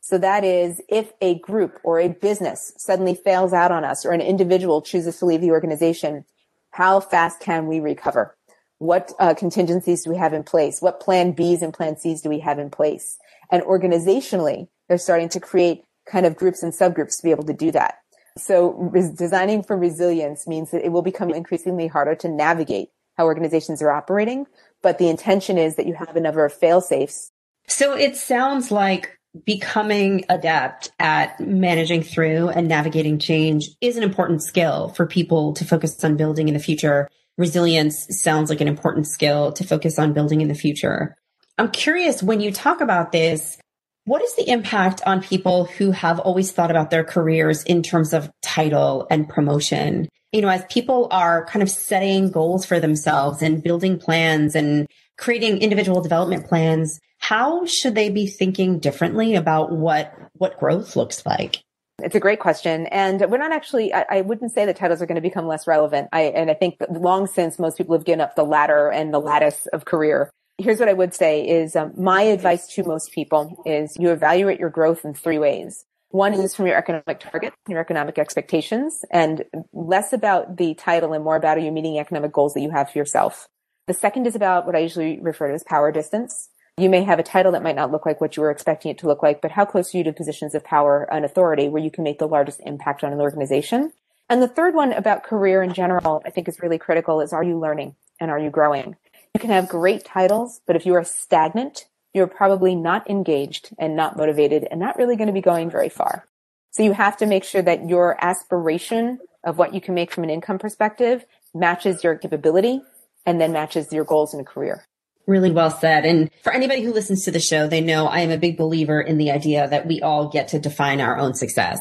So 0.00 0.18
that 0.18 0.44
is 0.44 0.80
if 0.88 1.12
a 1.20 1.38
group 1.40 1.78
or 1.84 2.00
a 2.00 2.08
business 2.08 2.72
suddenly 2.76 3.14
fails 3.14 3.52
out 3.52 3.70
on 3.70 3.84
us 3.84 4.04
or 4.04 4.12
an 4.12 4.20
individual 4.20 4.82
chooses 4.82 5.18
to 5.18 5.26
leave 5.26 5.40
the 5.40 5.50
organization, 5.50 6.24
how 6.70 7.00
fast 7.00 7.40
can 7.40 7.66
we 7.66 7.80
recover? 7.80 8.36
What 8.82 9.12
uh, 9.20 9.34
contingencies 9.34 10.02
do 10.02 10.10
we 10.10 10.16
have 10.16 10.32
in 10.32 10.42
place? 10.42 10.82
What 10.82 10.98
plan 10.98 11.34
Bs 11.34 11.62
and 11.62 11.72
plan 11.72 11.96
Cs 11.96 12.20
do 12.20 12.28
we 12.28 12.40
have 12.40 12.58
in 12.58 12.68
place? 12.68 13.16
And 13.48 13.62
organizationally, 13.62 14.66
they're 14.88 14.98
starting 14.98 15.28
to 15.28 15.38
create 15.38 15.84
kind 16.04 16.26
of 16.26 16.34
groups 16.34 16.64
and 16.64 16.72
subgroups 16.72 17.18
to 17.18 17.22
be 17.22 17.30
able 17.30 17.44
to 17.44 17.52
do 17.52 17.70
that. 17.70 17.98
So 18.36 18.90
designing 19.16 19.62
for 19.62 19.76
resilience 19.78 20.48
means 20.48 20.72
that 20.72 20.84
it 20.84 20.88
will 20.88 21.02
become 21.02 21.30
increasingly 21.30 21.86
harder 21.86 22.16
to 22.16 22.28
navigate 22.28 22.88
how 23.16 23.26
organizations 23.26 23.82
are 23.82 23.92
operating. 23.92 24.46
But 24.82 24.98
the 24.98 25.08
intention 25.08 25.58
is 25.58 25.76
that 25.76 25.86
you 25.86 25.94
have 25.94 26.16
a 26.16 26.20
number 26.20 26.44
of 26.44 26.52
fail 26.52 26.80
safes. 26.80 27.30
So 27.68 27.94
it 27.94 28.16
sounds 28.16 28.72
like 28.72 29.16
becoming 29.46 30.24
adept 30.28 30.90
at 30.98 31.38
managing 31.38 32.02
through 32.02 32.48
and 32.48 32.66
navigating 32.66 33.20
change 33.20 33.68
is 33.80 33.96
an 33.96 34.02
important 34.02 34.42
skill 34.42 34.88
for 34.88 35.06
people 35.06 35.52
to 35.54 35.64
focus 35.64 36.02
on 36.02 36.16
building 36.16 36.48
in 36.48 36.54
the 36.54 36.60
future. 36.60 37.08
Resilience 37.42 38.06
sounds 38.08 38.50
like 38.50 38.60
an 38.60 38.68
important 38.68 39.08
skill 39.08 39.50
to 39.54 39.64
focus 39.64 39.98
on 39.98 40.12
building 40.12 40.42
in 40.42 40.46
the 40.46 40.54
future. 40.54 41.16
I'm 41.58 41.72
curious 41.72 42.22
when 42.22 42.40
you 42.40 42.52
talk 42.52 42.80
about 42.80 43.10
this, 43.10 43.58
what 44.04 44.22
is 44.22 44.32
the 44.36 44.48
impact 44.48 45.02
on 45.06 45.24
people 45.24 45.64
who 45.64 45.90
have 45.90 46.20
always 46.20 46.52
thought 46.52 46.70
about 46.70 46.90
their 46.90 47.02
careers 47.02 47.64
in 47.64 47.82
terms 47.82 48.12
of 48.12 48.30
title 48.42 49.08
and 49.10 49.28
promotion? 49.28 50.08
You 50.30 50.40
know, 50.40 50.50
as 50.50 50.64
people 50.70 51.08
are 51.10 51.44
kind 51.46 51.64
of 51.64 51.68
setting 51.68 52.30
goals 52.30 52.64
for 52.64 52.78
themselves 52.78 53.42
and 53.42 53.60
building 53.60 53.98
plans 53.98 54.54
and 54.54 54.86
creating 55.18 55.58
individual 55.58 56.00
development 56.00 56.46
plans, 56.46 57.00
how 57.18 57.66
should 57.66 57.96
they 57.96 58.08
be 58.08 58.28
thinking 58.28 58.78
differently 58.78 59.34
about 59.34 59.72
what, 59.72 60.14
what 60.34 60.60
growth 60.60 60.94
looks 60.94 61.26
like? 61.26 61.64
It's 62.02 62.14
a 62.14 62.20
great 62.20 62.40
question. 62.40 62.86
And 62.86 63.20
we're 63.30 63.38
not 63.38 63.52
actually, 63.52 63.94
I, 63.94 64.04
I, 64.10 64.20
wouldn't 64.22 64.52
say 64.52 64.66
that 64.66 64.76
titles 64.76 65.00
are 65.00 65.06
going 65.06 65.16
to 65.16 65.22
become 65.22 65.46
less 65.46 65.66
relevant. 65.66 66.08
I, 66.12 66.22
and 66.22 66.50
I 66.50 66.54
think 66.54 66.76
long 66.90 67.26
since 67.26 67.58
most 67.58 67.78
people 67.78 67.96
have 67.96 68.04
given 68.04 68.20
up 68.20 68.34
the 68.34 68.44
ladder 68.44 68.88
and 68.88 69.14
the 69.14 69.20
lattice 69.20 69.66
of 69.72 69.84
career 69.84 70.30
here's 70.58 70.78
what 70.78 70.88
I 70.88 70.92
would 70.92 71.14
say 71.14 71.46
is 71.46 71.76
um, 71.76 71.92
my 71.96 72.22
advice 72.22 72.66
to 72.74 72.84
most 72.84 73.12
people 73.12 73.62
is 73.66 73.96
you 73.98 74.10
evaluate 74.10 74.60
your 74.60 74.70
growth 74.70 75.04
in 75.04 75.14
three 75.14 75.38
ways. 75.38 75.84
One 76.10 76.34
is 76.34 76.54
from 76.54 76.66
your 76.66 76.76
economic 76.76 77.20
target, 77.20 77.54
your 77.68 77.80
economic 77.80 78.18
expectations, 78.18 79.02
and 79.10 79.44
less 79.72 80.12
about 80.12 80.58
the 80.58 80.74
title 80.74 81.14
and 81.14 81.24
more 81.24 81.36
about 81.36 81.56
are 81.56 81.62
you 81.62 81.72
meeting 81.72 81.98
economic 81.98 82.32
goals 82.32 82.54
that 82.54 82.60
you 82.60 82.70
have 82.70 82.90
for 82.90 82.98
yourself. 82.98 83.48
The 83.86 83.94
second 83.94 84.26
is 84.26 84.36
about 84.36 84.66
what 84.66 84.76
I 84.76 84.80
usually 84.80 85.18
refer 85.20 85.48
to 85.48 85.54
as 85.54 85.64
power 85.64 85.90
distance. 85.90 86.50
You 86.78 86.88
may 86.88 87.04
have 87.04 87.18
a 87.18 87.22
title 87.22 87.52
that 87.52 87.62
might 87.62 87.76
not 87.76 87.92
look 87.92 88.06
like 88.06 88.20
what 88.20 88.36
you 88.36 88.42
were 88.42 88.50
expecting 88.50 88.90
it 88.90 88.98
to 88.98 89.06
look 89.06 89.22
like, 89.22 89.42
but 89.42 89.50
how 89.50 89.64
close 89.66 89.94
are 89.94 89.98
you 89.98 90.04
to 90.04 90.12
positions 90.12 90.54
of 90.54 90.64
power 90.64 91.06
and 91.12 91.24
authority 91.24 91.68
where 91.68 91.82
you 91.82 91.90
can 91.90 92.02
make 92.02 92.18
the 92.18 92.26
largest 92.26 92.60
impact 92.64 93.04
on 93.04 93.12
an 93.12 93.20
organization? 93.20 93.92
And 94.30 94.40
the 94.40 94.48
third 94.48 94.74
one 94.74 94.92
about 94.94 95.22
career 95.22 95.62
in 95.62 95.74
general, 95.74 96.22
I 96.24 96.30
think 96.30 96.48
is 96.48 96.62
really 96.62 96.78
critical 96.78 97.20
is 97.20 97.34
are 97.34 97.44
you 97.44 97.58
learning 97.58 97.96
and 98.18 98.30
are 98.30 98.38
you 98.38 98.48
growing? 98.48 98.96
You 99.34 99.40
can 99.40 99.50
have 99.50 99.68
great 99.68 100.04
titles, 100.04 100.62
but 100.66 100.76
if 100.76 100.86
you 100.86 100.94
are 100.94 101.04
stagnant, 101.04 101.86
you're 102.14 102.26
probably 102.26 102.74
not 102.74 103.08
engaged 103.08 103.74
and 103.78 103.94
not 103.94 104.16
motivated 104.16 104.66
and 104.70 104.80
not 104.80 104.96
really 104.96 105.16
going 105.16 105.26
to 105.26 105.32
be 105.34 105.42
going 105.42 105.70
very 105.70 105.90
far. 105.90 106.26
So 106.70 106.82
you 106.82 106.92
have 106.92 107.18
to 107.18 107.26
make 107.26 107.44
sure 107.44 107.62
that 107.62 107.88
your 107.88 108.16
aspiration 108.24 109.18
of 109.44 109.58
what 109.58 109.74
you 109.74 109.80
can 109.82 109.94
make 109.94 110.10
from 110.10 110.24
an 110.24 110.30
income 110.30 110.58
perspective 110.58 111.26
matches 111.54 112.02
your 112.02 112.16
capability 112.16 112.80
and 113.26 113.38
then 113.38 113.52
matches 113.52 113.92
your 113.92 114.04
goals 114.04 114.32
in 114.32 114.40
a 114.40 114.44
career. 114.44 114.86
Really 115.26 115.52
well 115.52 115.70
said. 115.70 116.04
And 116.04 116.30
for 116.42 116.52
anybody 116.52 116.82
who 116.82 116.92
listens 116.92 117.24
to 117.24 117.30
the 117.30 117.38
show, 117.38 117.68
they 117.68 117.80
know 117.80 118.06
I 118.06 118.20
am 118.20 118.30
a 118.30 118.38
big 118.38 118.56
believer 118.56 119.00
in 119.00 119.18
the 119.18 119.30
idea 119.30 119.68
that 119.68 119.86
we 119.86 120.00
all 120.00 120.28
get 120.28 120.48
to 120.48 120.58
define 120.58 121.00
our 121.00 121.18
own 121.18 121.34
success. 121.34 121.80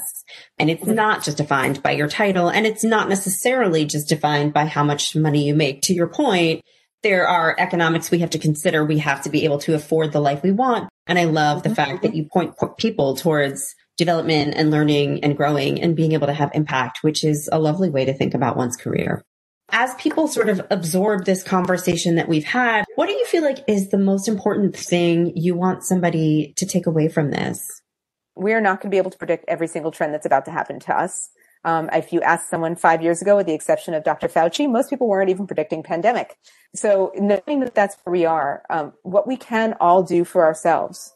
And 0.60 0.70
it's 0.70 0.86
not 0.86 1.24
just 1.24 1.38
defined 1.38 1.82
by 1.82 1.92
your 1.92 2.08
title 2.08 2.50
and 2.50 2.68
it's 2.68 2.84
not 2.84 3.10
necessarily 3.10 3.86
just 3.86 4.10
defined 4.10 4.54
by 4.54 4.66
how 4.66 4.84
much 4.84 5.16
money 5.16 5.46
you 5.46 5.56
make. 5.56 5.82
To 5.84 5.94
your 5.94 6.08
point, 6.08 6.62
there 7.04 7.28
are 7.28 7.56
economics 7.58 8.12
we 8.12 8.20
have 8.20 8.30
to 8.32 8.40
consider. 8.40 8.86
We 8.86 9.00
have 9.00 9.24
to 9.24 9.30
be 9.30 9.44
able 9.46 9.58
to 9.60 9.74
afford 9.74 10.12
the 10.12 10.22
life 10.22 10.44
we 10.44 10.52
want. 10.52 10.90
And 11.08 11.18
I 11.18 11.26
love 11.26 11.64
the 11.64 11.70
mm-hmm. 11.70 11.76
fact 11.76 12.04
that 12.04 12.16
you 12.16 12.28
point 12.32 12.54
people 12.78 13.16
towards 13.16 13.76
development 13.98 14.54
and 14.56 14.72
learning 14.72 15.24
and 15.24 15.36
growing 15.36 15.82
and 15.82 15.96
being 15.96 16.14
able 16.14 16.28
to 16.28 16.34
have 16.34 16.52
impact, 16.54 17.00
which 17.02 17.24
is 17.24 17.50
a 17.52 17.60
lovely 17.60 17.90
way 17.90 18.06
to 18.06 18.14
think 18.14 18.34
about 18.34 18.58
one's 18.58 18.78
career. 18.78 19.24
As 19.74 19.96
people 19.96 20.28
sort 20.28 20.50
of 20.50 20.62
absorb 20.70 21.24
this 21.24 21.44
conversation 21.44 22.16
that 22.16 22.28
we've 22.28 22.44
had, 22.44 22.84
what 22.96 23.08
do 23.08 23.14
you 23.14 23.26
feel 23.26 23.42
like 23.42 23.60
is 23.68 23.90
the 23.90 23.98
most 23.98 24.28
important 24.28 24.76
thing 24.76 25.32
you 25.36 25.56
want 25.56 25.84
somebody 25.84 26.54
to 26.58 26.66
take 26.66 26.88
away 26.88 27.08
from 27.08 27.32
this? 27.32 27.82
We 28.36 28.52
are 28.52 28.60
not 28.60 28.82
going 28.82 28.92
to 28.92 28.94
be 28.94 28.98
able 28.98 29.12
to 29.12 29.18
predict 29.18 29.46
every 29.48 29.68
single 29.68 29.92
trend 29.92 30.14
that's 30.14 30.26
about 30.26 30.44
to 30.46 30.52
happen 30.52 30.80
to 30.82 30.98
us. 30.98 31.30
Um, 31.64 31.90
if 31.94 32.12
you 32.12 32.22
asked 32.22 32.50
someone 32.50 32.76
five 32.76 33.02
years 33.02 33.22
ago, 33.22 33.38
with 33.38 33.46
the 33.46 33.54
exception 33.54 33.94
of 33.94 34.04
Dr. 34.04 34.28
Fauci, 34.28 34.70
most 34.70 34.90
people 34.90 35.08
weren't 35.08 35.30
even 35.30 35.48
predicting 35.48 35.84
pandemic. 35.84 36.36
So 36.76 37.14
knowing 37.16 37.62
that 37.62 37.76
that's 37.76 37.96
where 38.04 38.12
we 38.12 38.26
are, 38.26 38.64
um, 38.70 38.94
what 39.04 39.28
we 39.28 39.38
can 39.38 39.76
all 39.80 40.04
do 40.04 40.26
for 40.26 40.46
ourselves 40.46 41.14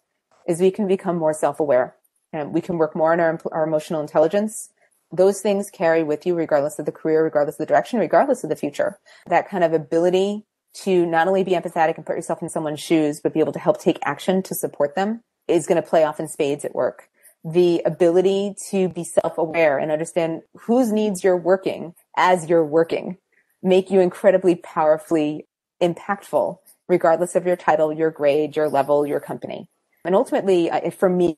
is 0.47 0.61
we 0.61 0.71
can 0.71 0.87
become 0.87 1.17
more 1.17 1.33
self-aware 1.33 1.95
and 2.31 2.53
we 2.53 2.61
can 2.61 2.77
work 2.77 2.95
more 2.95 3.11
on 3.11 3.19
our, 3.19 3.39
our 3.51 3.63
emotional 3.63 4.01
intelligence. 4.01 4.69
Those 5.11 5.41
things 5.41 5.69
carry 5.69 6.03
with 6.03 6.25
you 6.25 6.35
regardless 6.35 6.79
of 6.79 6.85
the 6.85 6.91
career, 6.91 7.23
regardless 7.23 7.55
of 7.55 7.59
the 7.59 7.65
direction, 7.65 7.99
regardless 7.99 8.43
of 8.43 8.49
the 8.49 8.55
future. 8.55 8.99
That 9.27 9.49
kind 9.49 9.63
of 9.63 9.73
ability 9.73 10.43
to 10.83 11.05
not 11.05 11.27
only 11.27 11.43
be 11.43 11.51
empathetic 11.51 11.95
and 11.95 12.05
put 12.05 12.15
yourself 12.15 12.41
in 12.41 12.49
someone's 12.49 12.81
shoes, 12.81 13.21
but 13.21 13.33
be 13.33 13.39
able 13.39 13.53
to 13.53 13.59
help 13.59 13.79
take 13.79 13.99
action 14.03 14.43
to 14.43 14.55
support 14.55 14.95
them 14.95 15.21
is 15.47 15.67
going 15.67 15.81
to 15.81 15.87
play 15.87 16.03
off 16.03 16.19
in 16.19 16.27
spades 16.27 16.65
at 16.65 16.75
work 16.75 17.09
the 17.45 17.83
ability 17.85 18.55
to 18.71 18.89
be 18.89 19.03
self-aware 19.03 19.77
and 19.77 19.91
understand 19.91 20.41
whose 20.61 20.91
needs 20.91 21.23
you're 21.23 21.37
working 21.37 21.93
as 22.17 22.49
you're 22.49 22.65
working 22.65 23.17
make 23.61 23.91
you 23.91 23.99
incredibly 23.99 24.55
powerfully 24.55 25.47
impactful 25.81 26.57
regardless 26.89 27.35
of 27.35 27.45
your 27.45 27.55
title 27.55 27.93
your 27.93 28.09
grade 28.09 28.55
your 28.55 28.67
level 28.67 29.05
your 29.05 29.19
company 29.19 29.69
and 30.03 30.15
ultimately 30.15 30.71
for 30.97 31.07
me 31.07 31.37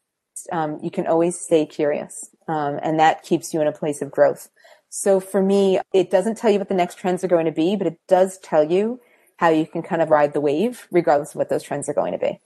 um, 0.52 0.80
you 0.82 0.92
can 0.92 1.08
always 1.08 1.40
stay 1.40 1.66
curious 1.66 2.30
um, 2.48 2.80
and 2.82 3.00
that 3.00 3.24
keeps 3.24 3.54
you 3.54 3.62
in 3.62 3.68
a 3.68 3.72
place 3.72 4.02
of 4.02 4.12
growth 4.12 4.50
so 4.90 5.20
for 5.20 5.42
me 5.42 5.80
it 5.94 6.10
doesn't 6.10 6.38
tell 6.38 6.52
you 6.52 6.60
what 6.60 6.70
the 6.70 6.76
next 6.76 6.98
trends 6.98 7.24
are 7.24 7.28
going 7.30 7.46
to 7.46 7.52
be 7.52 7.76
but 7.76 7.88
it 7.88 8.00
does 8.08 8.38
tell 8.40 8.64
you 8.64 9.00
how 9.38 9.50
you 9.50 9.66
can 9.66 9.82
kind 9.82 10.02
of 10.02 10.10
ride 10.10 10.34
the 10.34 10.42
wave 10.42 10.88
regardless 10.92 11.32
of 11.32 11.36
what 11.36 11.50
those 11.50 11.64
trends 11.64 11.88
are 11.90 11.94
going 11.94 12.14
to 12.14 12.20
be 12.20 12.40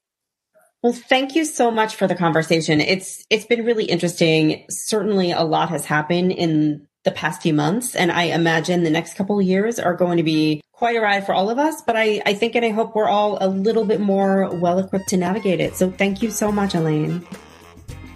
well, 0.84 0.94
thank 0.94 1.36
you 1.36 1.46
so 1.46 1.70
much 1.70 1.96
for 1.96 2.08
the 2.08 2.16
conversation. 2.16 2.82
It's 2.82 3.24
it's 3.30 3.46
been 3.46 3.66
really 3.66 3.86
interesting. 3.86 4.66
Certainly 4.68 5.32
a 5.32 5.44
lot 5.44 5.70
has 5.70 5.86
happened 5.86 6.32
in 6.32 6.88
the 7.04 7.12
past 7.12 7.42
few 7.42 7.54
months 7.54 7.96
and 7.96 8.12
I 8.12 8.24
imagine 8.24 8.84
the 8.84 8.90
next 8.90 9.16
couple 9.16 9.42
years 9.42 9.80
are 9.80 9.96
going 9.96 10.18
to 10.18 10.24
be 10.24 10.62
quite 10.72 10.96
a 10.96 11.02
ride 11.02 11.26
for 11.26 11.34
all 11.34 11.50
of 11.50 11.60
us, 11.60 11.82
but 11.82 11.96
I, 11.96 12.22
I 12.26 12.34
think 12.34 12.56
and 12.56 12.66
I 12.66 12.70
hope 12.70 12.96
we're 12.96 13.08
all 13.08 13.38
a 13.42 13.48
little 13.48 13.86
bit 13.86 14.00
more 14.00 14.50
well 14.56 14.80
equipped 14.80 15.10
to 15.10 15.18
navigate 15.18 15.60
it. 15.60 15.76
So 15.76 15.92
thank 15.92 16.22
you 16.22 16.32
so 16.32 16.52
much, 16.52 16.74
Elaine. 16.74 17.26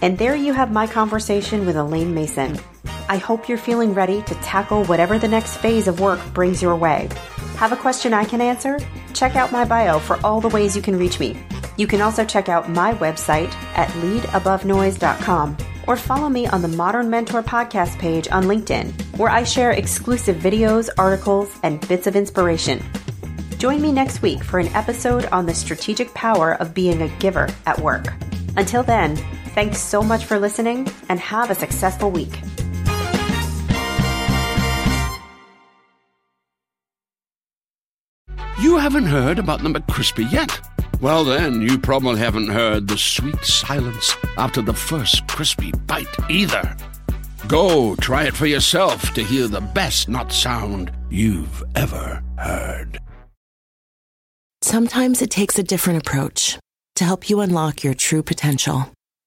And 0.02 0.18
there 0.18 0.36
you 0.36 0.54
have 0.54 0.72
my 0.72 0.88
conversation 0.88 1.66
with 1.66 1.76
Elaine 1.76 2.14
Mason. 2.14 2.60
I 3.08 3.18
hope 3.18 3.48
you're 3.48 3.58
feeling 3.58 3.94
ready 3.94 4.22
to 4.24 4.36
tackle 4.36 4.86
whatever 4.86 5.20
the 5.20 5.28
next 5.28 5.58
phase 5.58 5.88
of 5.88 6.00
work 6.00 6.20
brings 6.34 6.62
your 6.62 6.76
way. 6.76 7.10
Have 7.58 7.72
a 7.72 7.78
question 7.78 8.14
I 8.14 8.26
can 8.26 8.42
answer? 8.42 8.80
Check 9.14 9.36
out 9.36 9.52
my 9.52 9.64
bio 9.64 10.00
for 10.00 10.20
all 10.24 10.42
the 10.42 10.50
ways 10.50 10.76
you 10.76 10.82
can 10.82 10.98
reach 10.98 11.20
me. 11.20 11.38
You 11.78 11.88
can 11.88 12.02
also 12.02 12.26
check 12.26 12.50
out 12.50 12.70
my 12.70 12.94
website 12.96 13.54
at 13.76 13.90
leadabovenoise.com 13.90 15.58
or 15.88 15.96
follow 15.96 16.30
me 16.30 16.48
on 16.48 16.62
the 16.62 16.68
Modern 16.68 17.10
Mentor 17.10 17.44
podcast 17.44 18.00
page 18.00 18.28
on 18.30 18.46
LinkedIn, 18.46 18.92
where 19.18 19.30
I 19.30 19.44
share 19.44 19.72
exclusive 19.72 20.38
videos, 20.38 20.90
articles, 20.98 21.58
and 21.64 21.86
bits 21.88 22.08
of 22.08 22.16
inspiration. 22.16 22.84
Join 23.58 23.82
me 23.82 23.92
next 23.92 24.22
week 24.22 24.44
for 24.44 24.60
an 24.60 24.68
episode 24.70 25.26
on 25.28 25.46
the 25.46 25.54
strategic 25.54 26.14
power 26.14 26.54
of 26.56 26.74
being 26.74 27.02
a 27.02 27.08
giver 27.20 27.50
at 27.66 27.80
work. 27.80 28.14
Until 28.58 28.84
then, 28.84 29.18
thanks 29.56 29.80
so 29.80 30.04
much 30.04 30.26
for 30.26 30.38
listening 30.38 30.88
and 31.10 31.20
have 31.20 31.50
a 31.50 31.56
successful 31.56 32.12
week. 32.12 32.42
You 38.60 38.78
haven't 38.78 39.06
heard 39.06 39.40
about 39.40 39.64
the 39.64 39.70
McCrispy 39.70 40.32
yet? 40.32 40.60
Well, 41.02 41.24
then, 41.24 41.62
you 41.62 41.78
probably 41.78 42.20
haven't 42.20 42.50
heard 42.50 42.88
the 42.88 42.98
sweet 42.98 43.44
silence 43.44 44.16
after 44.38 44.62
the 44.62 44.74
first 44.74 45.28
crispy 45.28 45.72
bite 45.88 46.08
either. 46.30 46.76
Go 47.48 47.96
try 47.98 48.24
it 48.24 48.36
for 48.36 48.48
yourself 48.48 49.14
to 49.14 49.24
hear 49.24 49.48
the 49.48 49.62
best 49.62 50.10
nut 50.10 50.32
sound 50.32 50.92
you've 51.10 51.64
ever 51.76 52.24
heard. 52.38 53.00
Sometimes 54.62 55.22
it 55.22 55.30
takes 55.30 55.60
a 55.60 55.64
different 55.64 56.00
approach 56.00 56.58
to 56.96 57.04
help 57.04 57.30
you 57.30 57.42
unlock 57.42 57.84
your 57.84 57.94
true 57.94 58.24
potential. 58.24 58.90